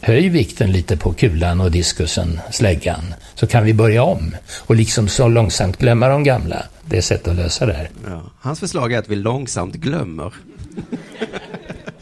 [0.00, 4.36] Höj vikten lite på kulan och diskusen, släggan, så kan vi börja om.
[4.66, 6.62] Och liksom så långsamt glömma de gamla.
[6.84, 7.90] Det är ett sätt att lösa det här.
[8.08, 8.22] Ja.
[8.40, 10.32] Hans förslag är att vi långsamt glömmer.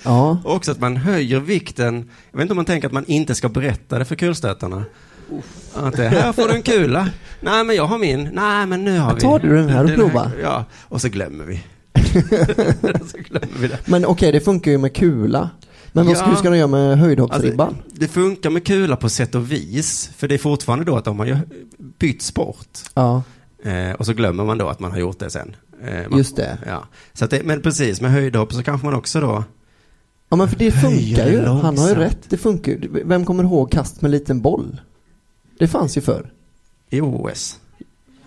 [0.04, 0.38] Ja.
[0.44, 1.94] Och också att man höjer vikten.
[2.30, 4.84] Jag vet inte om man tänker att man inte ska berätta det för kulstötarna.
[5.74, 7.08] Att det här får du en kula.
[7.40, 8.28] Nej men jag har min.
[8.32, 9.20] Nej men nu har vi.
[9.20, 10.30] tar du den här och prova?
[10.42, 11.62] Ja, och så glömmer vi.
[13.10, 13.78] så glömmer vi det.
[13.84, 15.50] Men okej, det funkar ju med kula.
[15.92, 16.18] Men vad Ja.
[16.18, 17.68] ska, hur ska de göra med höjdhoppsribban?
[17.68, 20.10] Alltså, det funkar med kula på sätt och vis.
[20.16, 21.40] För det är fortfarande då att de har
[21.98, 22.78] bytt sport.
[22.94, 23.22] ja,
[23.64, 25.56] Eh, och så glömmer man då att man har gjort det sen.
[25.84, 26.58] Eh, man, just det.
[26.66, 26.84] Ja.
[27.12, 29.44] Så det, men precis, med höjdhopp så kanske man också då
[30.28, 31.40] Ja men för det funkar ju.
[31.44, 32.18] Han har ju rätt.
[32.30, 33.02] Det funkar ju.
[33.04, 34.80] Vem kommer ihåg kast med liten boll?
[35.58, 36.32] Det fanns ju förr.
[36.90, 37.60] i OS.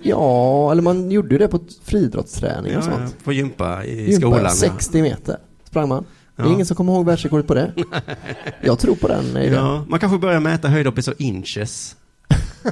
[0.02, 3.24] Ja, eller man gjorde ju det på friidrottsträning och Ja, sånt.
[3.24, 4.44] på gympa i Gympa, skolan.
[4.44, 4.50] ja.
[4.50, 6.06] 60 meter sprang man.
[6.36, 6.54] Det är Ja.
[6.54, 7.74] ingen som kommer ihåg världsrekordet på det.
[8.62, 9.54] Jag tror på den idén.
[9.54, 11.96] Ja, man kanske börjar mäta höjdhopp i så inches.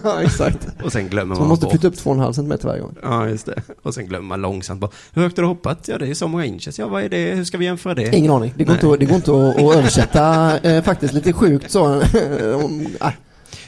[0.03, 0.67] Ja, exakt.
[0.83, 1.71] Och sen glömmer Så man man måste bort.
[1.71, 2.95] flytta upp 2,5 cm varje gång.
[3.03, 3.61] Ja, just det.
[3.83, 4.93] Och sen glömmer man långsamt bort.
[5.13, 5.88] Hur högt har du hoppat?
[5.88, 6.79] Ja, det är så många inches.
[6.79, 7.36] Ja, vad är det?
[7.36, 8.15] Hur ska vi jämföra det?
[8.15, 8.53] Ingen aning.
[8.57, 12.01] Det går inte, att- det går inte att, att översätta eh, faktiskt lite sjukt så.
[12.63, 13.11] Om- ah.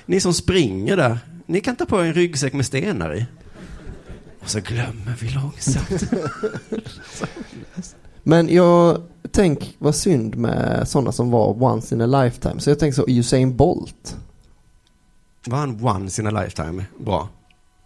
[0.06, 3.26] Ni som springer där, ni kan ta på en ryggsäck med stenar i.
[4.44, 6.04] Och så glömmer vi långsamt.
[8.24, 9.02] Men jag
[9.32, 12.60] tänk vad synd med sådana som var once in a lifetime.
[12.60, 14.18] Så jag tänker så, Usain Bolt.
[15.50, 16.86] Var han once in a lifetime?
[17.00, 17.30] Bra.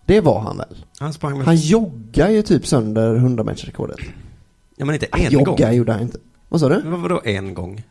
[0.05, 0.85] Det var han väl?
[0.99, 1.41] Han sprang.
[1.41, 3.99] Han joggar ju typ sönder 100 metersrekordet.
[4.77, 5.45] Ja, men inte en gång.
[5.45, 6.17] Jogga gjorde han inte.
[6.49, 6.75] Vad sa du?
[6.83, 7.83] Men vad var då en gång?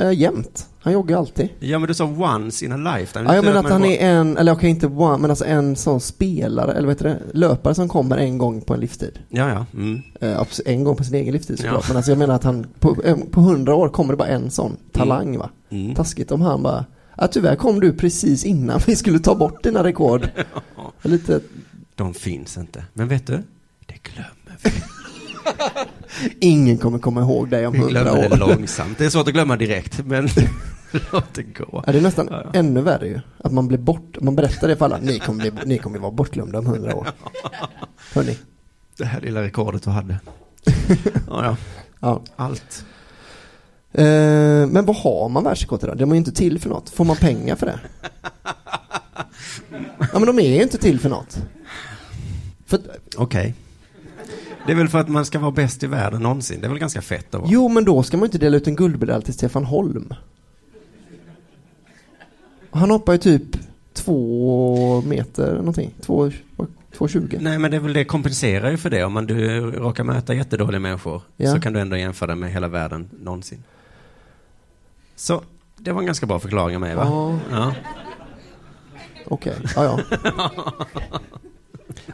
[0.00, 0.66] Eh, jämt.
[0.80, 1.48] Han joggar alltid.
[1.60, 3.24] Ja, men du sa once in a lifetime.
[3.24, 5.44] Ja, Det menar betyder att han man är en, eller okej inte one, men alltså
[5.44, 9.18] en sån spelare, eller vad heter det, löpare som kommer en gång på en livstid.
[9.30, 9.66] bara- Ja, ja.
[9.80, 10.02] Mm.
[10.20, 11.74] Abs- en gång på sin egen livstid såklart.
[11.82, 11.88] Ja.
[11.88, 14.50] Men alltså jag menar att han, på, eh, på hundra år kommer det bara en
[14.50, 15.50] sån talang va.
[15.70, 15.94] Mm.
[15.94, 16.84] Taskigt om han bara,
[17.18, 20.28] ja tyvärr kom du precis innan vi skulle ta bort dina rekord.
[21.02, 21.40] Lite,
[21.94, 22.84] De finns inte.
[22.92, 23.42] Men vet du?
[23.86, 24.70] Det glömmer vi.
[26.48, 28.38] ingen kommer komma ihåg dig om Vi hundra glömmer det år.
[28.38, 28.98] långsamt.
[28.98, 30.28] Det är svårt att glömma direkt, men
[31.12, 31.82] låt det gå.
[31.86, 32.50] Ja, det är nästan Ja, ja.
[32.58, 33.20] ännu värre ju.
[33.44, 36.10] Att man blir bort, man berättar det för alla, ni kommer, bli, ni kommer vara
[36.12, 37.08] bortglömda om hundra år.
[38.14, 38.38] Hörni.
[38.96, 40.16] Det här lilla rekordet du hade.
[41.28, 41.56] Ja, ja.
[42.00, 42.22] Ja.
[42.36, 42.84] Allt.
[43.92, 44.04] Eh,
[44.66, 45.94] men vad har man världsrekord till då?
[45.94, 46.90] De är ju inte till för något.
[46.90, 47.80] Får man pengar för det?
[50.12, 51.42] Ja men de är ju inte till för något.
[52.66, 52.80] För,
[53.16, 53.54] Okej.
[54.66, 56.60] Det är väl för att man ska vara bäst i världen någonsin.
[56.60, 57.50] Det är väl ganska fett att vara.
[57.52, 60.14] jo men då ska man inte dela ut en guldmedalj till Stefan Holm.
[62.70, 63.42] Han hoppar ju typ
[63.92, 65.94] två meter någonting.
[66.00, 66.30] Två,
[66.96, 67.38] två tjugo.
[67.40, 69.04] Nej, men det är väl det kompenserar ju för det.
[69.04, 71.52] Om man du råkar möta jättedåliga människor Ja.
[71.54, 73.62] så kan du ändå jämföra med hela världen någonsin.
[75.18, 75.42] Så,
[75.76, 77.02] det var en ganska bra förklaring av mig, va?
[77.04, 77.74] Ja, Ja.
[79.26, 79.54] okej.
[79.76, 79.98] Ja, ja.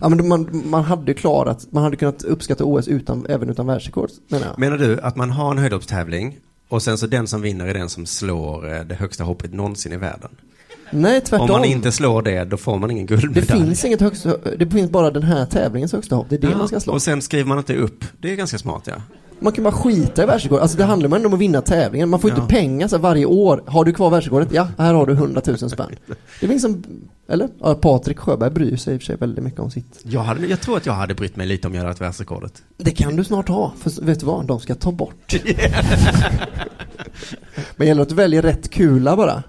[0.00, 4.10] Ja men man, man hade klarat, man hade kunnat uppskatta OS utan, även utan världsrekord
[4.28, 4.58] menar jag.
[4.58, 6.38] Menar du att man har en höjdhoppstävling
[6.68, 9.92] och sen så den som vinner är den som slår eh, det högsta hoppet någonsin
[9.92, 10.30] i världen?
[10.90, 11.50] Nej tvärtom.
[11.50, 13.46] Om man inte slår det, då får man ingen Det guldmedalj.
[13.64, 16.58] finns inget högsta, det finns bara den här tävlingens högsta hopp, det är det Ja,
[16.58, 16.92] man ska slå.
[16.92, 18.04] Och sen skriver man inte upp.
[18.18, 18.94] Det är ganska smart, ja.
[19.40, 22.20] Man kan bara skita i världsrekord, alltså det handlar ändå om att vinna tävlingen, man
[22.20, 22.36] får Ja.
[22.36, 23.62] inte pengar så varje år.
[23.66, 24.48] Har du kvar världsrekordet?
[24.52, 25.90] Ja, här har du 100 000 spänn.
[26.40, 26.82] Det finns som,
[27.28, 27.48] eller?
[27.60, 30.00] Ja, Patrik Sjöberg bryr sig i och för sig väldigt mycket om sitt.
[30.02, 32.62] Jag, hade, jag tror att jag hade brytt mig lite om jag hade haft världsrekordet.
[32.76, 34.46] Det kan du snart ha, för vet du vad?
[34.46, 35.34] De ska ta bort.
[37.76, 39.42] Men gäller att du väljer rätt kula bara.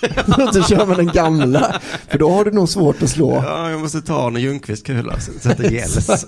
[0.52, 1.80] Så kör man den gamla.
[2.08, 3.34] För då har du nog svårt att slå.
[3.34, 6.26] Ja, jag måste ta Arne Ljungqvist kula så att det gälls.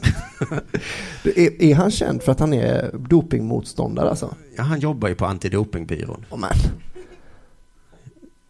[1.25, 4.35] Är, är han känd för att han är dopingmotståndare alltså?
[4.57, 6.25] Ja, han jobbar ju på antidopingbyrån.
[6.31, 6.51] Oh, man.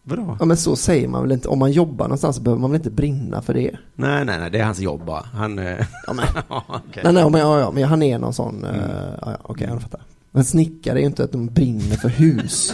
[0.03, 0.37] Vadå?
[0.39, 2.79] Ja men så säger man väl inte, om man jobbar någonstans så behöver man väl
[2.79, 3.77] inte brinna för det?
[3.95, 5.25] Nej, nej, nej, det är hans jobb bara.
[5.33, 5.59] Han...
[5.59, 6.25] eh, Ja men,
[6.67, 7.01] okej.
[7.03, 8.75] nej, nej, men, ja, ja, men han är någon sån, mm.
[9.21, 10.01] ja, ja, okej jag fattar.
[10.31, 12.73] Men snickare är ju inte att de brinner för hus.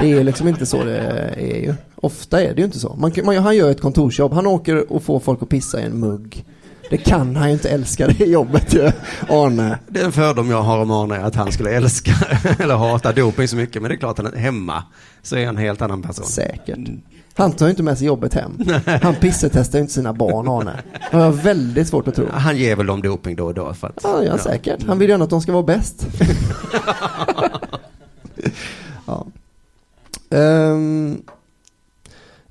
[0.00, 0.98] Det är liksom inte så det
[1.36, 1.74] är ju.
[1.96, 2.94] Ofta är det ju inte så.
[2.94, 6.00] Man, man, han gör ett kontorsjobb, han åker och får folk att pissa i en
[6.00, 6.44] mugg.
[6.90, 8.90] Det kan han ju inte älska det jobbet ju,
[9.28, 9.78] Arne.
[9.88, 12.12] Det är en fördom jag har om Arne, att han skulle älska
[12.58, 13.82] eller hata doping så mycket.
[13.82, 14.84] Men det är klart att han är hemma
[15.22, 16.26] så är han en helt annan person.
[16.26, 16.78] Säkert.
[17.38, 18.58] Han tar ju inte med sig jobbet hem.
[19.02, 20.82] Han pissetestar ju inte sina barn, Arne.
[21.10, 22.26] Det har jag väldigt svårt att tro.
[22.32, 24.00] Han ger väl dem doping då och då för att...
[24.02, 24.86] Ja, ja, säkert.
[24.86, 26.06] Han vill gärna att de ska vara bäst.
[29.06, 29.26] ja.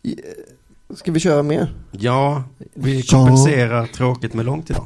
[0.02, 0.16] I-
[0.96, 1.74] ska vi köra mer?
[1.92, 3.04] Ja, vi Ja.
[3.18, 4.86] kompenserar tråkigt med långt idag.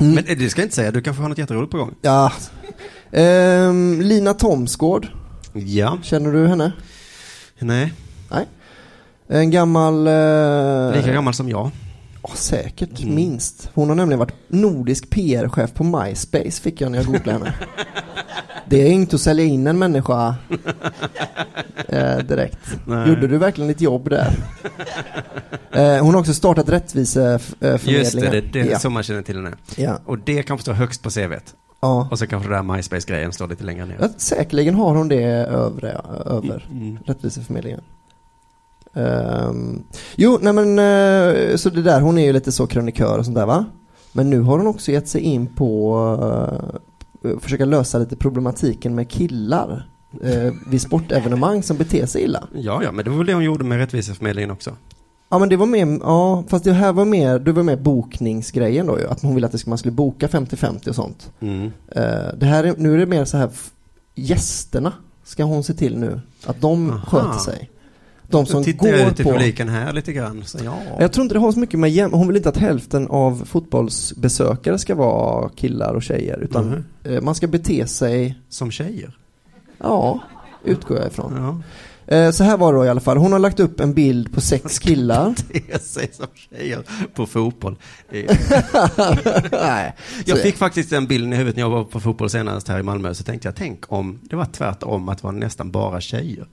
[0.00, 0.14] Mm.
[0.14, 1.94] Men det ska jag inte säga, du kanske har något jätteroligt på gång.
[2.02, 2.32] Ja.
[3.12, 5.08] Ehm, Lina Thomsgård,
[5.52, 6.72] Ja, känner du henne?
[7.58, 7.92] nej,
[9.30, 10.06] En gammal...
[10.06, 11.70] eh, lika gammal som jag.
[12.22, 13.14] ja, säkert, Mm.
[13.14, 13.70] minst.
[13.74, 17.54] Hon har nämligen varit nordisk PR-chef på MySpace, fick jag när jag googlade henne.
[18.70, 20.34] Det är inte att sälja in en människa
[21.88, 22.58] eh, direkt.
[22.86, 23.08] Nej.
[23.08, 24.32] Gjorde du verkligen ditt jobb där?
[25.72, 28.00] Eh, hon har också startat Rättviseförmedlingen.
[28.00, 28.78] Just det, det, det är ja.
[28.78, 29.52] så man känner till henne.
[29.76, 29.98] Ja.
[30.04, 31.54] Och det kanske står högst på CVt.
[31.80, 32.08] ja.
[32.10, 33.96] Och så kanske det där MySpace-grejen står lite längre ner.
[34.00, 36.98] Ja, Säkerligen har hon det övre, över Mm.
[37.06, 37.80] Rättviseförmedlingen.
[38.94, 39.82] Ehm,
[40.16, 43.36] jo, nej men eh, så det där, hon är ju lite så krönikör och sånt
[43.36, 43.64] där va?
[44.12, 46.80] Men nu har hon också gett sig in på
[47.22, 49.88] uh, försöka lösa lite problematiken med killar
[50.24, 52.48] uh, vid sportevenemang som beter sig illa.
[52.54, 54.70] Ja, ja, men det var väl det hon gjorde med Rättviseförmedlingen också.
[55.30, 58.86] Ja men det var mer, ja fast det här var mer, det var mer bokningsgrejen
[58.86, 61.32] då ju, att hon ville att det skulle, man skulle boka 50-50 och sånt.
[61.40, 61.64] Mm.
[61.88, 63.50] Eh, det här är, nu är det mer så här,
[64.14, 64.92] gästerna
[65.24, 67.00] ska hon se till nu, att de Aha.
[67.06, 67.70] sköter sig.
[68.30, 69.30] De som tittar går ut i på...
[69.32, 70.42] publiken här lite grann.
[70.46, 70.78] Så ja.
[71.00, 72.12] Jag tror inte det har så mycket med jäm...
[72.12, 77.34] Hon vill inte att hälften av fotbollsbesökare ska vara killar och tjejer, utan eh, man
[77.34, 79.16] ska bete sig, Som tjejer.
[79.78, 80.20] ja,
[80.64, 81.32] utgår jag ifrån.
[81.36, 81.62] Ja.
[82.16, 84.34] Eh, så här var det då i alla fall, hon har lagt upp en bild
[84.34, 85.34] på sex killar.
[85.80, 86.78] Sig som tjejer
[87.14, 87.76] på fotboll.
[88.10, 89.94] Är- Nej.
[90.24, 92.82] Jag fick faktiskt den bilden i huvudet när jag var på fotboll senast här i
[92.82, 93.14] Malmö.
[93.14, 96.46] Så tänkte jag, tänk om det var tvärtom, att det var nästan bara tjejer.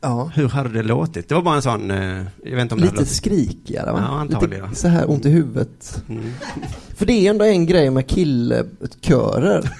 [0.00, 0.30] Ja.
[0.34, 1.28] Hur hade det låtit?
[1.28, 3.98] Det var bara en sån, eh, jag vet inte om Lite skrikigare va?
[4.08, 4.64] Ja, antagligen.
[4.68, 6.02] Lite så här ont i huvudet.
[6.08, 6.24] Mm.
[6.96, 9.70] För det är ändå en grej med killkörer.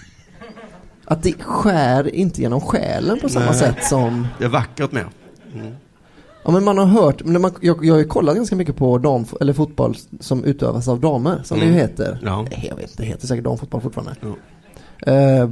[1.05, 3.55] Att det skär inte genom själen på samma Nej.
[3.55, 5.05] sätt som Det är vackert med.
[6.45, 8.99] Ja men man har hört, men man, jag, jag har ju kollat ganska mycket på
[8.99, 11.81] dam, eller fotboll som utövas av damer, som det ju Mm.
[11.81, 12.19] heter.
[12.23, 12.47] Ja.
[12.51, 14.15] Jag vet inte, det heter säkert damfotboll fortfarande.
[14.21, 15.13] Ja.
[15.13, 15.51] Eh,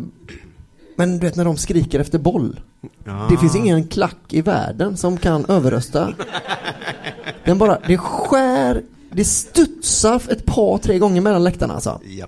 [0.96, 2.60] men du vet när de skriker efter boll.
[3.04, 3.26] Ja.
[3.30, 6.12] Det finns ingen klack i världen som kan överrösta.
[7.44, 12.00] Den bara, det skär, det studsar ett par, tre gånger mellan läktarna alltså.
[12.04, 12.26] Ja.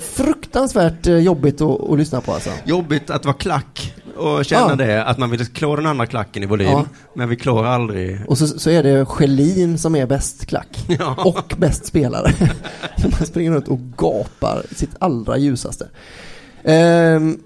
[0.00, 2.50] Fruktansvärt eh, jobbigt att, att lyssna på alltså.
[2.64, 4.74] Jobbigt att vara klack och känna Ja.
[4.76, 6.84] det, att man vill klå den andra klacken i volym, Ja.
[7.14, 8.20] men vi klår aldrig...
[8.28, 10.84] Och så, så är det Schelin som är bäst klack.
[10.88, 11.14] Ja.
[11.24, 12.32] Och bäst spelare.
[13.02, 15.88] Man springer runt och gapar sitt allra ljusaste.
[16.66, 17.38] Ehm,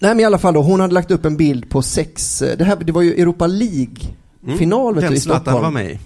[0.00, 2.64] nej men i alla fall då, hon hade lagt upp en bild på sex, det,
[2.64, 5.62] här, det var ju Europa League-final vet du, Den i Zlatan Stockholm.
[5.64, 5.98] var med.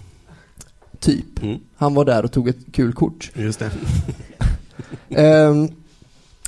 [1.01, 1.43] Typ.
[1.43, 1.59] Mm.
[1.77, 3.31] Han var där och tog ett kul kort.
[3.35, 3.71] Just det.
[5.11, 5.69] Ehm,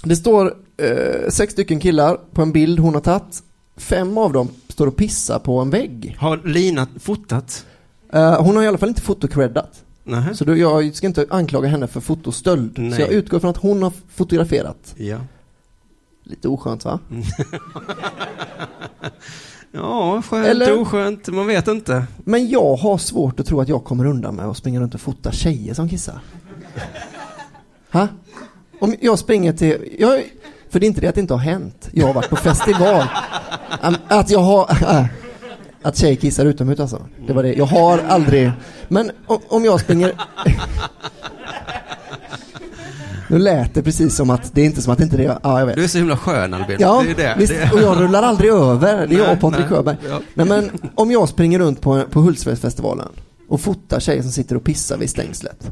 [0.02, 3.42] det står eh, sex stycken killar på en bild hon har tagit.
[3.76, 6.16] Fem av dem står och pissar på en vägg.
[6.18, 7.64] Har Lina fotat?
[8.12, 9.82] Eh, hon har i alla fall inte fotocreddat.
[10.04, 10.34] Nej.
[10.34, 12.78] Så då, jag ska inte anklaga henne för fotostöld.
[12.78, 12.92] Nej.
[12.92, 14.94] Så jag utgår från att hon har fotograferat.
[14.96, 15.18] Ja.
[16.28, 16.98] Lite oskönt va?
[19.72, 22.06] Ja, skönt, Eller- oskönt, man vet inte.
[22.24, 25.00] Men jag har svårt att tro att jag kommer undan med att springa runt och
[25.00, 26.20] fota tjejer som kissar.
[27.92, 28.08] Ha?
[28.80, 29.96] Om jag springer till...
[29.98, 30.22] Jag,
[30.70, 31.88] för det är inte det att det inte har hänt.
[31.92, 33.04] Jag har varit på festival.
[34.08, 34.70] Att jag har...
[35.82, 37.02] Att tjejer kissar utomhus alltså.
[37.26, 37.54] Det var det.
[37.54, 38.50] Jag har aldrig...
[38.88, 39.10] Men
[39.48, 40.12] om jag springer...
[43.28, 45.38] Nu lät det precis som att det är inte som att inte det...
[45.42, 45.76] Ja, jag vet.
[45.76, 46.76] Du är så himla skön Albin.
[46.80, 47.34] Ja, det är det.
[47.38, 49.06] visst, och jag rullar aldrig över.
[49.06, 49.66] Det är jag och Patrik.
[49.66, 49.96] Sjöberg.
[50.08, 50.20] Ja.
[50.34, 53.08] Nej men om jag springer runt på, på Hultsfredsfestivalen
[53.48, 55.70] och fotar tjejer som sitter och pissar vid stängslet.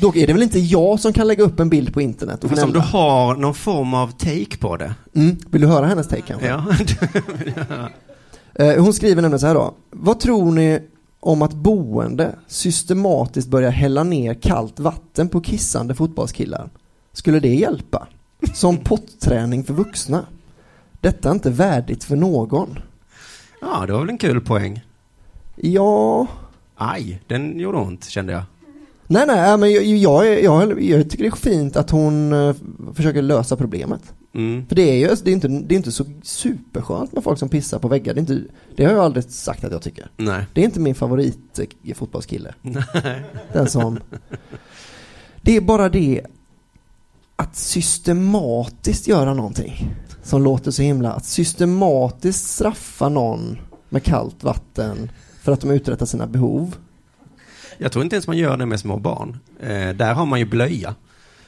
[0.00, 2.50] Då är det väl inte jag som kan lägga upp en bild på internet och
[2.50, 4.94] Fast om du har någon form av take på det.
[5.14, 5.36] Mm.
[5.50, 6.46] Vill du höra hennes take kanske?
[6.48, 6.64] Ja.
[8.54, 9.74] Eh, hon skriver nämligen så här då.
[9.90, 10.80] Vad tror ni
[11.24, 16.70] om att boende systematiskt börjar hälla ner kallt vatten på kissande fotbollskillar?
[17.12, 18.08] Skulle det hjälpa?
[18.54, 20.26] Som potträning för vuxna?
[21.00, 22.78] Detta är inte värdigt för någon.
[23.60, 24.84] ja, det var väl en kul poäng.
[25.56, 26.26] Ja,
[26.74, 28.42] Aj, den gjorde ont kände jag.
[29.06, 32.54] Nej, nej, äh, men jag, jag, jag, jag tycker det är fint att hon eh,
[32.94, 34.14] försöker lösa problemet.
[34.34, 34.66] Mm.
[34.66, 37.48] För det är ju det är inte, det är inte så superskönt med folk som
[37.48, 38.14] pissar på väggar.
[38.14, 38.42] Det, är inte,
[38.76, 40.10] det har jag aldrig sagt att jag tycker.
[40.16, 40.46] Nej.
[40.52, 42.54] Det är inte min favorit eh, fotbollskille.
[42.62, 43.22] Nej.
[43.52, 43.98] Den som...
[45.42, 46.20] Det är bara det
[47.36, 51.12] att systematiskt göra någonting som låter så himla...
[51.12, 53.58] Att systematiskt straffa någon
[53.88, 55.10] med kallt vatten
[55.42, 56.76] för att de uträttar sina behov.
[57.78, 59.38] Jag tror inte ens man gör det med små barn.
[59.60, 60.94] Eh, där har man ju blöja.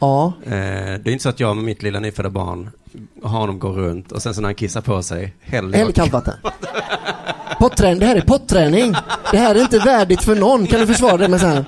[0.04, 2.70] Ja, Eh, det är inte så att jag med mitt lilla nyfödda barn
[3.22, 6.12] har honom gå runt och sen så när han kissar på sig häller jag kallt
[6.12, 6.34] vatten.
[7.58, 8.94] Potträning, det här är potträning.
[9.30, 10.66] Det här är inte värdigt för någon.
[10.66, 11.64] Kan du försvara det med så här?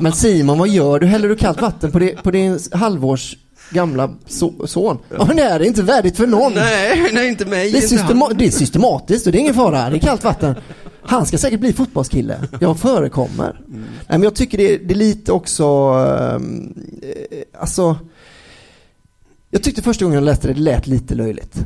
[0.00, 1.06] Men Simon, vad gör du?
[1.06, 3.36] Häller du kallt vatten på, det, på din halvårs
[3.70, 4.98] gamla so son?
[5.18, 6.52] Ja, men det här är inte värdigt för någon.
[6.52, 7.70] Nej, nej inte mig.
[7.72, 8.36] Det är, inte systema han.
[8.36, 9.90] det är systematiskt och det är ingen fara.
[9.90, 10.54] Det är kallt vatten.
[11.02, 12.48] Han ska säkert bli fotbollskille.
[12.60, 13.60] Jag förekommer.
[13.68, 17.96] Nej, men jag tycker det är, det är lite också, ehm, eh, alltså,
[19.50, 21.64] jag tyckte första gången jag läste det, det lät lite löjligt.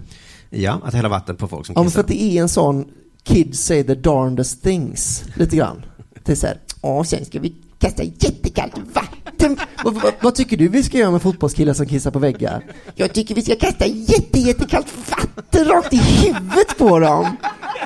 [0.50, 1.94] Ja, att hälla vatten på folk som Ja, men kissar.
[1.94, 2.84] för att det är en sån
[3.22, 5.84] kids say the darndest things, lite grann.
[6.24, 9.56] Det är såhär, ja sen ska vi kasta jättekallt vatten.
[9.84, 12.64] vad, vad, vad tycker du vi ska göra med fotbollskillar som kissar på väggar?
[12.94, 17.36] Jag tycker vi ska kasta jätte, jättekallt vatten rakt i huvudet på dem.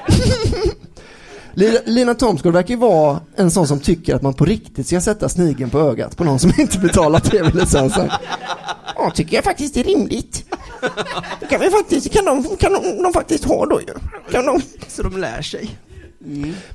[1.84, 5.28] Lina, Thomsgård verkar ju vara en sån som tycker att man på riktigt ska sätta
[5.28, 8.10] snigeln på ögat på någon som inte betalar tv-licensen.
[8.96, 10.44] Ja, tycker jag faktiskt är rimligt.
[11.40, 13.94] Det kan vi faktiskt, kan de, kan de, de faktiskt ha då ju.
[14.32, 14.60] Kan de?
[14.88, 15.78] Så de lär sig.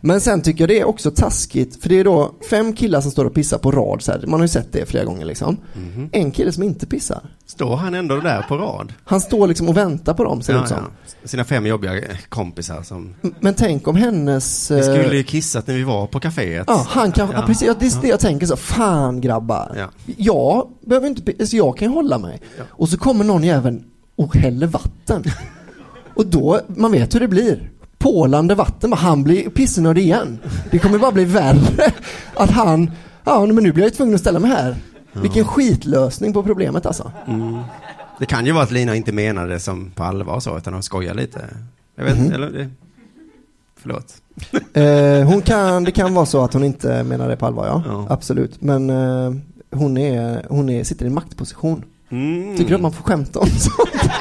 [0.02, 3.12] Men sen tycker jag det är också taskigt, för det är då fem killar som
[3.12, 4.22] står och pissar på rad så här.
[4.28, 5.58] Man har ju sett det flera gånger liksom.
[6.12, 7.22] En kille som inte pissar.
[7.46, 8.94] Står han ändå där på rad?
[9.04, 10.78] Han står liksom och väntar på dem ser Ja, ut som.
[10.78, 11.28] ja.
[11.28, 11.94] Sina fem jobbiga
[12.30, 13.16] kompisar som...
[13.40, 14.72] Men tänk om hennes...
[14.72, 16.64] Vi eh, skulle ju kissat när vi var på kaféet.
[16.68, 17.34] Ja, han kan, ja.
[17.40, 17.48] Ja.
[17.48, 19.74] precis, det är det jag tänker så, fan grabbar.
[19.78, 20.14] Ja.
[20.18, 22.42] Jag behöver inte, pi- alltså jag kan ju hålla mig.
[22.70, 23.84] Och så kommer någon jävel
[24.16, 25.24] och häller vatten.
[26.16, 27.70] och då, man vet hur det blir.
[28.04, 30.40] Pålande vatten, han blir pissnödig igen.
[30.72, 31.92] Det kommer bara bli värre.
[32.36, 32.92] Att han,
[33.24, 34.76] ja men nu blir jag tvungen att ställa mig här.
[35.14, 37.12] Vilken skitlösning på problemet alltså.
[38.20, 40.84] Det kan ju vara att Lina inte menade det som på allvar så, utan hon
[40.84, 41.46] skojar lite.
[41.96, 42.50] Jag vet inte, eller...
[42.52, 42.70] det-
[43.82, 44.14] Förlåt.
[44.74, 47.84] Eh, hon kan, det kan vara så att hon inte menar det på allvar, ja.
[47.86, 48.06] Ja.
[48.10, 48.62] Absolut.
[48.62, 49.34] Men eh,
[49.72, 51.84] hon, är, hon är, sitter i en maktposition.
[52.10, 52.58] Mm.
[52.58, 53.90] Tycker du att man får skämta om sånt?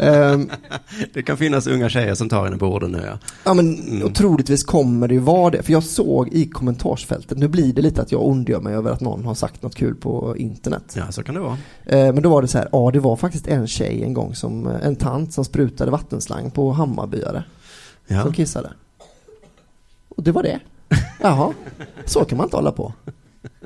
[0.00, 0.50] Ehm,
[1.14, 3.18] Det kan finnas unga tjejer som tar henne på orden nu ja.
[3.44, 5.62] ja men och troligtvis kommer det ju vara det.
[5.62, 9.00] För jag såg i kommentarsfältet, nu blir det lite att jag ondgör mig över att
[9.00, 10.94] någon har sagt något kul på internet.
[10.96, 11.58] Ja, så kan det vara.
[11.86, 14.34] Eh, Men då var det så här, ja det var faktiskt en tjej en gång
[14.34, 17.44] som, en tant som sprutade vattenslang på Hammarbyare
[18.06, 18.22] Ja.
[18.22, 18.70] som kissade.
[20.08, 20.60] Och det var det.
[21.20, 21.52] Jaha,
[22.04, 22.92] så kan man inte hålla på.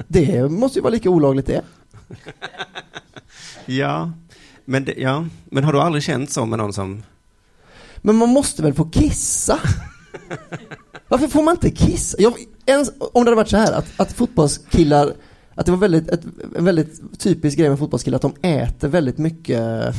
[0.08, 1.62] Det måste ju vara lika olagligt det.
[3.66, 4.10] Ja.
[4.70, 5.26] Men, det, ja.
[5.44, 7.02] Men har du aldrig känt så med någon som...
[7.96, 9.58] Men man måste väl få kissa?
[11.08, 12.16] Varför får man inte kissa?
[12.20, 12.32] Jag,
[12.66, 15.12] ens, om det hade varit så här att, att fotbollskillar,
[15.54, 16.20] att det var väldigt, ett,
[16.56, 19.94] en väldigt typisk grej med fotbollskillar att de äter väldigt mycket,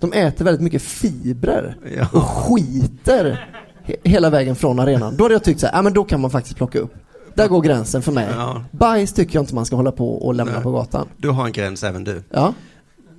[0.00, 2.20] de äter väldigt mycket fibrer och Ja.
[2.20, 3.48] skiter
[3.84, 5.16] he, hela vägen från arenan.
[5.16, 6.94] Då hade jag tyckt så här, ja men då kan man faktiskt plocka upp.
[7.34, 8.28] Där går gränsen för mig.
[8.36, 8.64] Ja.
[8.70, 10.62] Bajs tycker jag inte man ska hålla på och lämna Nej.
[10.62, 11.08] på gatan.
[11.16, 12.22] Du har en gräns även du.
[12.30, 12.54] Ja.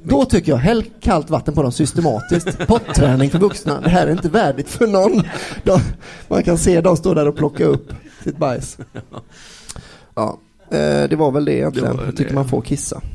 [0.03, 2.67] Då tycker jag, häll kallt vatten på dem systematiskt.
[2.67, 3.81] Potträning för vuxna.
[3.81, 5.23] Det här är inte värdigt för någon.
[5.63, 5.79] De,
[6.27, 7.93] man kan se dem stå där och plocka upp
[8.23, 8.77] sitt bajs.
[10.15, 10.39] Ja,
[10.71, 11.99] eh, det var väl det egentligen.
[12.05, 13.01] Jag tycker man får kissa.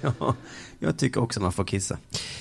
[0.00, 0.34] Ja,
[0.78, 1.98] jag tycker också man får kissa.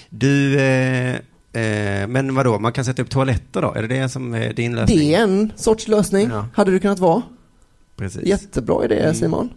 [0.10, 1.16] Du, eh,
[1.54, 3.74] eh, men vadå, man kan sätta upp toaletter då?
[3.74, 4.98] Är det det som är din lösning?
[5.00, 6.30] Det är en sorts lösning.
[6.32, 6.48] Ja.
[6.54, 7.22] Hade det kunnat vara.
[7.96, 8.24] Precis.
[8.24, 9.16] Jättebra idé Mm.
[9.16, 9.50] Simon.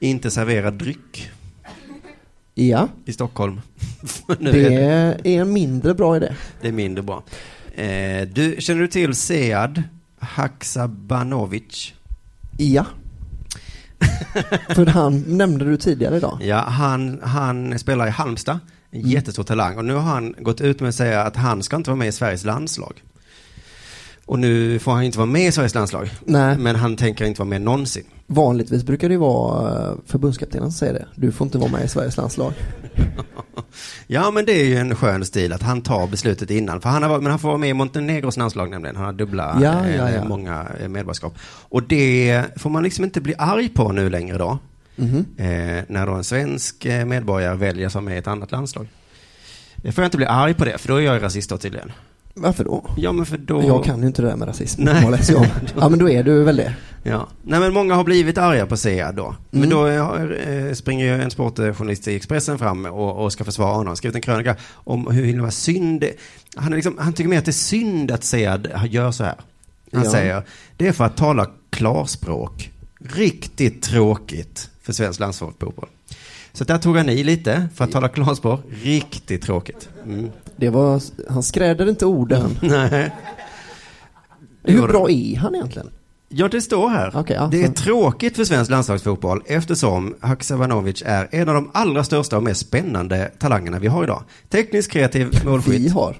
[0.00, 1.30] Inte servera dryck
[2.54, 3.60] Ja, i Stockholm.
[4.38, 6.32] nu det är det, är en mindre bra idé.
[6.60, 7.22] det är mindre bra.
[7.74, 9.82] Eh, du, känner du till Sead
[10.18, 11.92] Haksabanovic?
[12.58, 12.86] Ja.
[14.74, 16.38] För han nämnde du tidigare idag.
[16.42, 18.58] Ja, han, han spelar i Halmstad.
[18.92, 19.10] En Mm.
[19.10, 19.78] jättestor talang.
[19.78, 22.08] Och nu har han gått ut med att säga att han ska inte vara med
[22.08, 23.02] i Sveriges landslag.
[24.30, 26.10] Och nu får han inte vara med i Sveriges landslag.
[26.24, 28.04] Nej, Men han tänker inte vara med någonsin.
[28.26, 31.06] vanligtvis brukar det ju vara eh, förbundskaptenen som säger det.
[31.14, 32.52] Du får inte vara med i Sveriges landslag.
[34.06, 36.80] Ja, men det är ju en skön stil att han tar beslutet innan.
[36.80, 38.96] För han har, men han får vara med i Montenegros landslag nämligen.
[38.96, 40.24] Han har dubbla, Ja, eh, ja, ja.
[40.24, 41.34] många eh, medborgarskap.
[41.68, 44.58] Och det får man liksom inte bli arg på nu längre då.
[44.96, 45.24] Mhm.
[45.36, 48.86] Eh, när då en svensk medborgare väljer som är i ett annat landslag.
[49.76, 51.92] Det får jag inte bli arg på det, för då är jag rasist då tydligen.
[52.34, 52.84] Varför då?
[52.96, 53.62] Ja, men för då...
[53.62, 54.82] Jag kan ju inte det där med rasism.
[54.84, 55.20] Nej.
[55.28, 55.46] Jag.
[55.76, 56.74] Ja men då är du väl det.
[57.02, 57.28] Ja.
[57.42, 59.34] Nej, men många har blivit arga på Sead då.
[59.50, 59.70] Men Mm.
[59.70, 63.96] då eh, springer ju en sportjournalist i Expressen fram och, och ska försvara honom.
[63.96, 66.04] Skrivit en krönika om hur himla synd
[66.56, 69.34] han, liksom, han tycker mer att det är synd att Sead gör så här.
[69.92, 70.10] Han Ja.
[70.10, 70.42] säger,
[70.76, 72.70] det är för att tala klarspråk.
[73.14, 75.88] Riktigt tråkigt för svensk landslagsfotboll.
[76.52, 78.60] Så där tog han i lite för att tala klarspråk.
[78.82, 79.88] Riktigt tråkigt.
[80.04, 80.30] Mm.
[80.60, 82.58] Det var, han skräder inte orden.
[82.62, 83.10] Nej.
[84.62, 85.90] Hur bra är han egentligen?
[86.28, 87.12] Ja, det står här.
[87.14, 92.04] Okej, ja, det är tråkigt för svensk landslagsfotboll eftersom Haksabanovic är en av de allra
[92.04, 94.22] största och mest spännande talangerna vi har idag.
[94.48, 95.92] Tekniskt kreativ Vi målskytt.
[95.92, 96.16] har.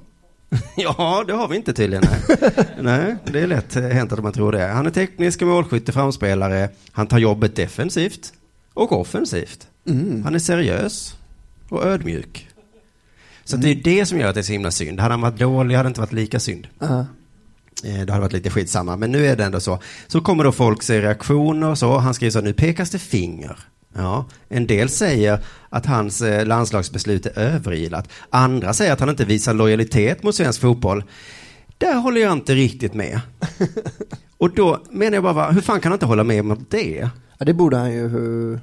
[0.76, 2.04] Ja, det har vi inte tydligen.
[2.28, 4.66] Nej, nej det är lätt hänt att man tror det.
[4.66, 6.68] Han är teknisk målskytt framspelare.
[6.92, 8.32] Han tar jobbet defensivt
[8.74, 9.66] och offensivt.
[9.88, 10.22] Mm.
[10.24, 11.14] Han är seriös
[11.68, 12.48] och ödmjuk.
[13.50, 15.00] Så det är det som gör att det är så himla synd.
[15.00, 16.66] Hade han varit dålig hade det inte varit lika synd.
[16.80, 17.04] Eh,
[17.82, 19.78] Det hade varit lite skitsamma, men nu är det ändå så.
[20.06, 21.98] Så kommer då folk se reaktioner och så.
[21.98, 23.56] Han skriver så, nu pekas det finger.
[23.94, 25.38] Ja, en del säger
[25.68, 28.08] att hans eh, landslagsbeslut är överilat.
[28.30, 31.04] Andra säger att han inte visar lojalitet mot svensk fotboll.
[31.78, 33.20] Där håller jag inte riktigt med.
[34.38, 37.08] Och då menar jag bara, hur fan kan han inte hålla med om det?
[37.38, 38.58] ja, det borde han ju.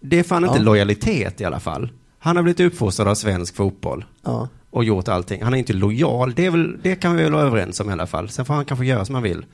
[0.00, 0.62] Det är fan inte Ja.
[0.64, 1.90] lojalitet i alla fall.
[2.22, 4.48] Han har blivit uppfostrad av svensk fotboll Ja.
[4.70, 5.42] och gjort allting.
[5.42, 7.92] Han är inte lojal, det, är väl, det kan vi väl vara överens om i
[7.92, 8.28] alla fall.
[8.28, 9.44] Sen får han kanske göra som han vill.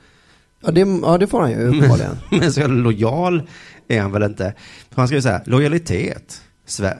[0.65, 2.17] Ja, det, ja, det får han ju uppenbarligen.
[2.31, 3.41] Men så lojal
[3.87, 4.53] är han väl inte.
[4.89, 6.41] För han skriver så här, lojalitet.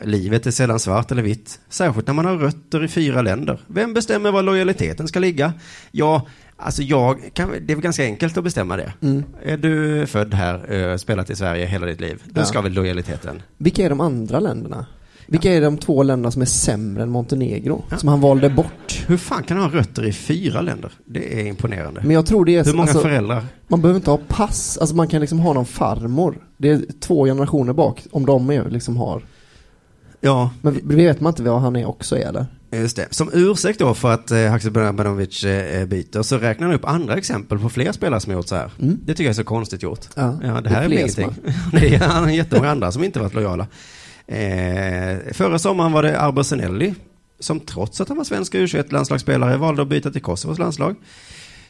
[0.04, 1.60] Livet är sällan svart eller vitt.
[1.70, 3.60] Särskilt när man har rötter i fyra länder.
[3.68, 5.54] Vem bestämmer var lojaliteten ska ligga?
[5.92, 8.94] Ja, alltså jag kan, det är väl ganska enkelt att bestämma det.
[9.02, 9.24] Mm.
[9.44, 12.46] Är du född här, spelat i Sverige hela ditt liv, då Ja.
[12.46, 13.42] ska väl lojaliteten.
[13.58, 14.86] Vilka är de andra länderna?
[15.28, 17.84] Vilka är de två länderna som är sämre än Montenegro?
[17.98, 19.04] Som han valde bort?
[19.08, 20.92] Hur fan kan han ha rötter i fyra länder?
[21.06, 22.02] Det är imponerande.
[22.04, 22.66] Men jag tror det är...
[22.66, 23.46] Hur många alltså, föräldrar?
[23.68, 24.78] Man behöver inte ha pass.
[24.78, 26.38] Alltså man kan liksom ha någon farmor.
[26.58, 28.04] Det är två generationer bak.
[28.12, 29.22] Om de är, liksom har.
[30.22, 32.46] Ja, Men vi vet man inte vad han är också är eller?
[32.72, 33.08] Just det.
[33.12, 37.60] Som ursäkt då för att eh, Haksabanovic eh, byter så räknar han upp andra exempel
[37.60, 38.72] på fler spelare som gjort så här.
[38.82, 39.00] Mm.
[39.06, 40.06] Det tycker jag är så konstigt gjort.
[40.16, 41.36] Ja, Ja, det det här är är ingenting.
[41.72, 43.68] det är han har jättemånga andra som inte varit lojala.
[44.28, 46.96] Eh, förra sommaren var det Arber Senelli
[47.40, 50.96] som trots att han var svensk u landslagsspelare valde att byta till Kosovos landslag.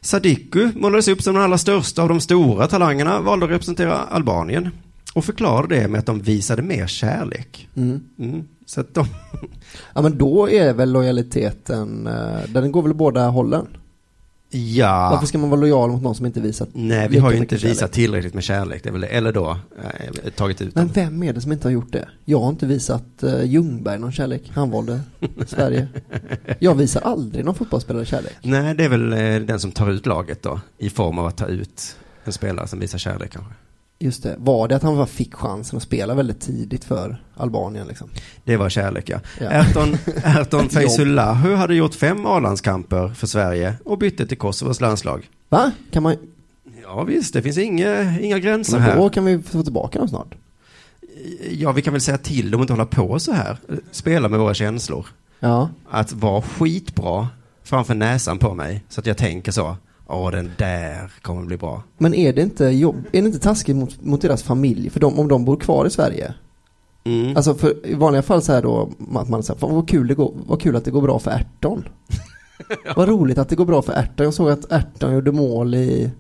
[0.02, 4.70] Sadiku målades upp som den allra största av de stora talangerna, valde att representera Albanien.
[5.14, 7.70] Och förklarade det med att de visade mer kärlek.
[7.76, 8.00] Mm.
[8.20, 8.44] Mm.
[8.66, 9.06] Så att de,
[9.94, 13.68] Ja men då är väl lojaliteten, eh, den går väl båda hållen?
[14.50, 15.10] Ja.
[15.12, 17.58] Varför ska man vara lojal mot någon som inte visat Nej, vi har ju inte
[17.58, 17.72] kärlek?
[17.76, 18.84] visat tillräckligt med kärlek.
[18.84, 19.08] Det är väl det.
[19.08, 22.10] Eller då, eh, tagit ut Men vem är det som inte har gjort det?
[22.26, 24.52] Jag har inte visat uh, Ljungberg någon kärlek.
[24.54, 25.02] Han valde
[25.48, 25.88] Sverige.
[26.60, 28.34] Jag visar aldrig någon fotbollsspelare kärlek.
[28.42, 30.60] Nej, det är väl eh, den som tar ut laget då.
[30.78, 33.54] I form av att ta ut en spelare som visar kärlek kanske.
[34.00, 34.36] Just det.
[34.38, 38.10] Var det att han fick chansen att spela väldigt tidigt för Albanien liksom?
[38.44, 39.20] Det var kärlek ja.
[39.40, 39.46] Ja.
[39.50, 40.72] Erton, Erton Jobb.
[40.72, 45.30] Feyzulahu hade gjort fem A-landskamper för Sverige och bytte till Kosovos landslag.
[45.50, 45.72] Va?
[45.92, 46.16] Kan man...
[46.84, 49.10] Ja visst, det finns inga, inga gränser Men då här.
[49.10, 50.36] kan vi få tillbaka dem snart.
[51.52, 53.58] Ja, vi kan väl säga till dem att inte hålla på så här.
[53.92, 55.06] Spela med våra känslor.
[55.40, 55.70] Ja.
[55.90, 57.28] Att vara skitbra
[57.64, 58.84] framför näsan på mig.
[58.90, 59.78] Så att jag tänker så.
[60.10, 61.84] Åh, den där kommer bli bra.
[61.98, 62.96] Men är det inte jobb...
[63.12, 64.90] Är det inte taskigt mot, mot deras familj?
[64.90, 66.34] För de, om de bor kvar i Sverige?
[67.04, 67.38] Mm.
[67.38, 70.34] Alltså för i vanliga fall så här då att man säger, vad kul, det går,
[70.48, 71.88] vad kul att det går bra för Erton.
[72.96, 74.24] Vad roligt att det går bra för Erton.
[74.24, 76.12] Jag såg att Erton gjorde mål i,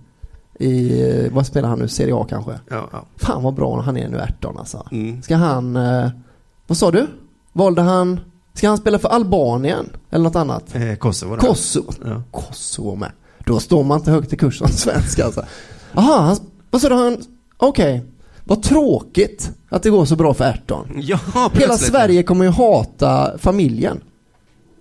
[0.59, 2.51] i vad spelar han nu, Serie A kanske?
[2.69, 3.05] ja, ja.
[3.15, 4.87] Fan vad bra han är nu Erton alltså.
[4.91, 5.21] Mm.
[5.21, 6.09] Ska han, eh,
[6.67, 7.07] vad sa du?
[7.53, 8.19] Valde han,
[8.53, 9.89] ska han spela för Albanien?
[10.09, 10.75] Eller något annat?
[10.75, 11.47] Eh, Kosovo då.
[11.47, 11.93] Kosovo.
[12.05, 12.23] Ja.
[12.31, 13.11] Kosovo med.
[13.47, 15.45] Då står man inte högt i kurs som svensk alltså.
[15.93, 16.37] Jaha,
[16.69, 17.17] vad sa du han,
[17.57, 18.03] okej.
[18.43, 20.87] Vad tråkigt att det går så bra för Erton.
[20.95, 21.19] Ja,
[21.53, 21.77] Hela.
[21.77, 24.01] Sverige kommer ju hata familjen.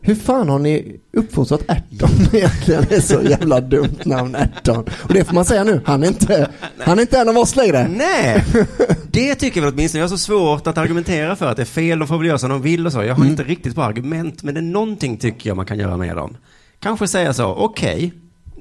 [0.01, 2.85] Hur fan har ni uppfostrat Erton egentligen?
[2.89, 4.85] Det är så jävla dumt namn Erton.
[5.03, 7.57] Och det får man säga nu, han är inte, han är inte en av oss
[7.57, 7.89] längre.
[7.89, 8.45] Nej,
[9.11, 10.01] det tycker jag väl åtminstone.
[10.01, 11.99] Jag har så svårt att argumentera för att det är fel.
[11.99, 13.03] De får väl göra som de vill och så.
[13.03, 15.97] Jag har inte riktigt bra argument, men det är någonting tycker jag man kan göra
[15.97, 16.37] med dem.
[16.81, 18.13] Kanske säga så, okej,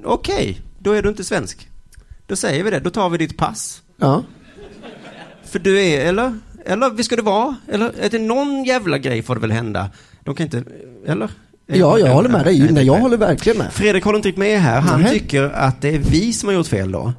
[0.06, 1.68] okej, då är du inte svensk.
[2.26, 3.82] Då säger vi det, då tar vi ditt pass.
[3.96, 4.22] Ja.
[5.44, 6.38] För du är, eller?
[6.64, 7.56] Eller visst ska det vara?
[7.68, 9.90] Eller är det någon jävla grej får det väl hända?
[10.24, 10.64] De kan inte,
[11.06, 11.30] eller?
[11.66, 12.72] Ja, jag håller med dig.
[12.72, 13.72] Nej, jag håller verkligen med.
[13.72, 14.80] Fredrik håller inte med här.
[14.80, 15.12] Han Nej.
[15.18, 17.12] tycker att det är vi som har gjort fel då.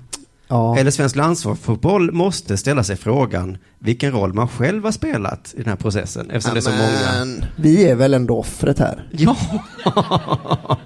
[0.47, 0.77] Ja.
[0.77, 5.69] Eller svensk landslagsfotboll måste ställa sig frågan vilken roll man själv har spelat i den
[5.69, 7.45] här processen eftersom det är så många.
[7.55, 9.07] Vi är väl ändå offret här.
[9.11, 9.37] Ja,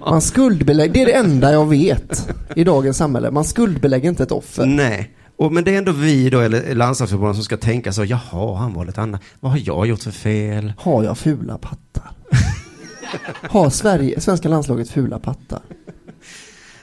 [0.10, 3.30] Man skuldbelägger, det är det enda jag vet i dagens samhälle.
[3.30, 4.66] Man skuldbelägger inte ett offer.
[4.66, 5.16] nej.
[5.36, 8.74] Och, men det är ändå vi då, eller landslagsfotbollen som ska tänka så, jaha, han
[8.74, 9.20] var lite annan.
[9.40, 10.72] Vad har jag gjort för fel?
[10.78, 12.10] Har jag fula pattar?
[13.48, 15.60] Har Sverige, svenska landslaget fula pattar?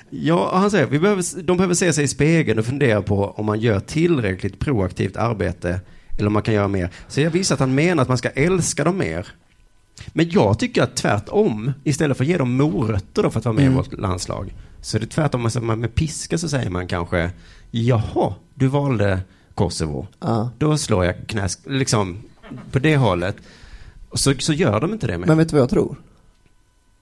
[0.10, 3.46] Ja, han säger, vi behöver, de behöver se sig i spegeln och fundera på om
[3.46, 5.82] man gör tillräckligt proaktivt arbete
[6.18, 6.90] eller om man kan göra mer.
[7.08, 9.28] Så jag visar att han menar att man ska älska dem mer.
[10.08, 13.54] Men jag tycker att tvärtom, istället för att ge dem morötter då för att vara
[13.56, 13.74] med Mm.
[13.74, 17.32] i vårt landslag, så är det tvärtom, alltså man med piska så säger man kanske,
[17.72, 19.20] jaha, du valde
[19.56, 20.50] Kosovo, Ja.
[20.58, 22.18] då slår jag knäsk, liksom
[22.72, 23.36] på det hållet.
[24.10, 25.28] Och så, så gör de inte det med.
[25.28, 25.96] Men vet du vad jag tror?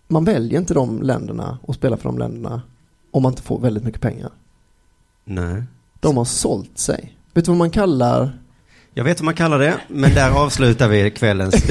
[0.07, 2.61] Man väljer inte de länderna och spelar för de länderna
[3.17, 4.31] om man inte får väldigt mycket pengar.
[5.25, 5.63] Nej.
[5.99, 7.17] De har sålt sig.
[7.33, 8.39] Vet du vad man kallar
[8.97, 11.53] Jag vet vad man kallar det, men där avslutar vi kvällens.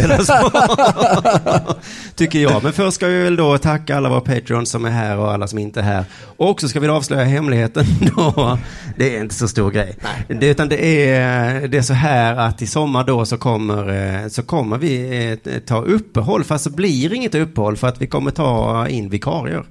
[2.15, 2.63] Tycker jag.
[2.63, 5.49] Men först ska vi väl då tacka alla våra Patreons som är här och alla
[5.49, 6.05] som inte är här.
[6.37, 7.85] Och så ska vi avslöja hemligheten
[8.17, 8.59] då.
[8.97, 9.97] Det är inte så stor grej.
[10.29, 13.89] Det, utan det är, det är så här att i sommar då så kommer,
[14.23, 16.45] eh, så kommer vi eh, ta uppehåll.
[16.45, 19.65] Fast så blir inget uppehåll för att vi kommer ta in vikarier.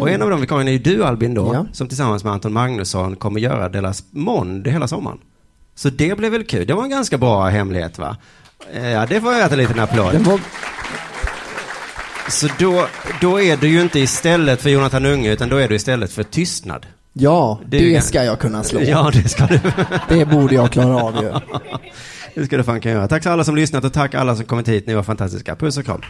[0.00, 1.66] Och en av de vikarierna är ju du Albin då, Ja.
[1.72, 5.18] som tillsammans med Anton Magnusson kommer göra Delas Mond hela sommaren.
[5.80, 6.66] Så det blev väl kul.
[6.66, 8.16] Det var en ganska bra hemlighet va?
[8.72, 10.14] Eh, Ja, det får jag äta en liten applåd.
[10.14, 10.40] Var,
[12.28, 12.86] Så då,
[13.20, 16.22] då är du ju inte istället för Jonathan Unge, utan då är du istället för
[16.22, 16.86] tystnad.
[17.12, 18.80] ja, Det det, ska jag kunna slå.
[18.86, 19.60] Ja, det ska du.
[20.08, 21.32] Det borde jag klara av ju.
[22.34, 23.08] Det ska du fan kan göra.
[23.08, 24.86] Tack till alla som lyssnat och tack alla som kommit hit.
[24.86, 25.56] Ni var fantastiska.
[25.56, 26.00] Puss och kram.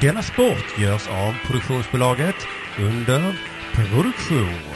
[0.00, 2.36] Denna sport görs av produktionsbolaget
[2.78, 3.34] under
[3.74, 4.69] produktion.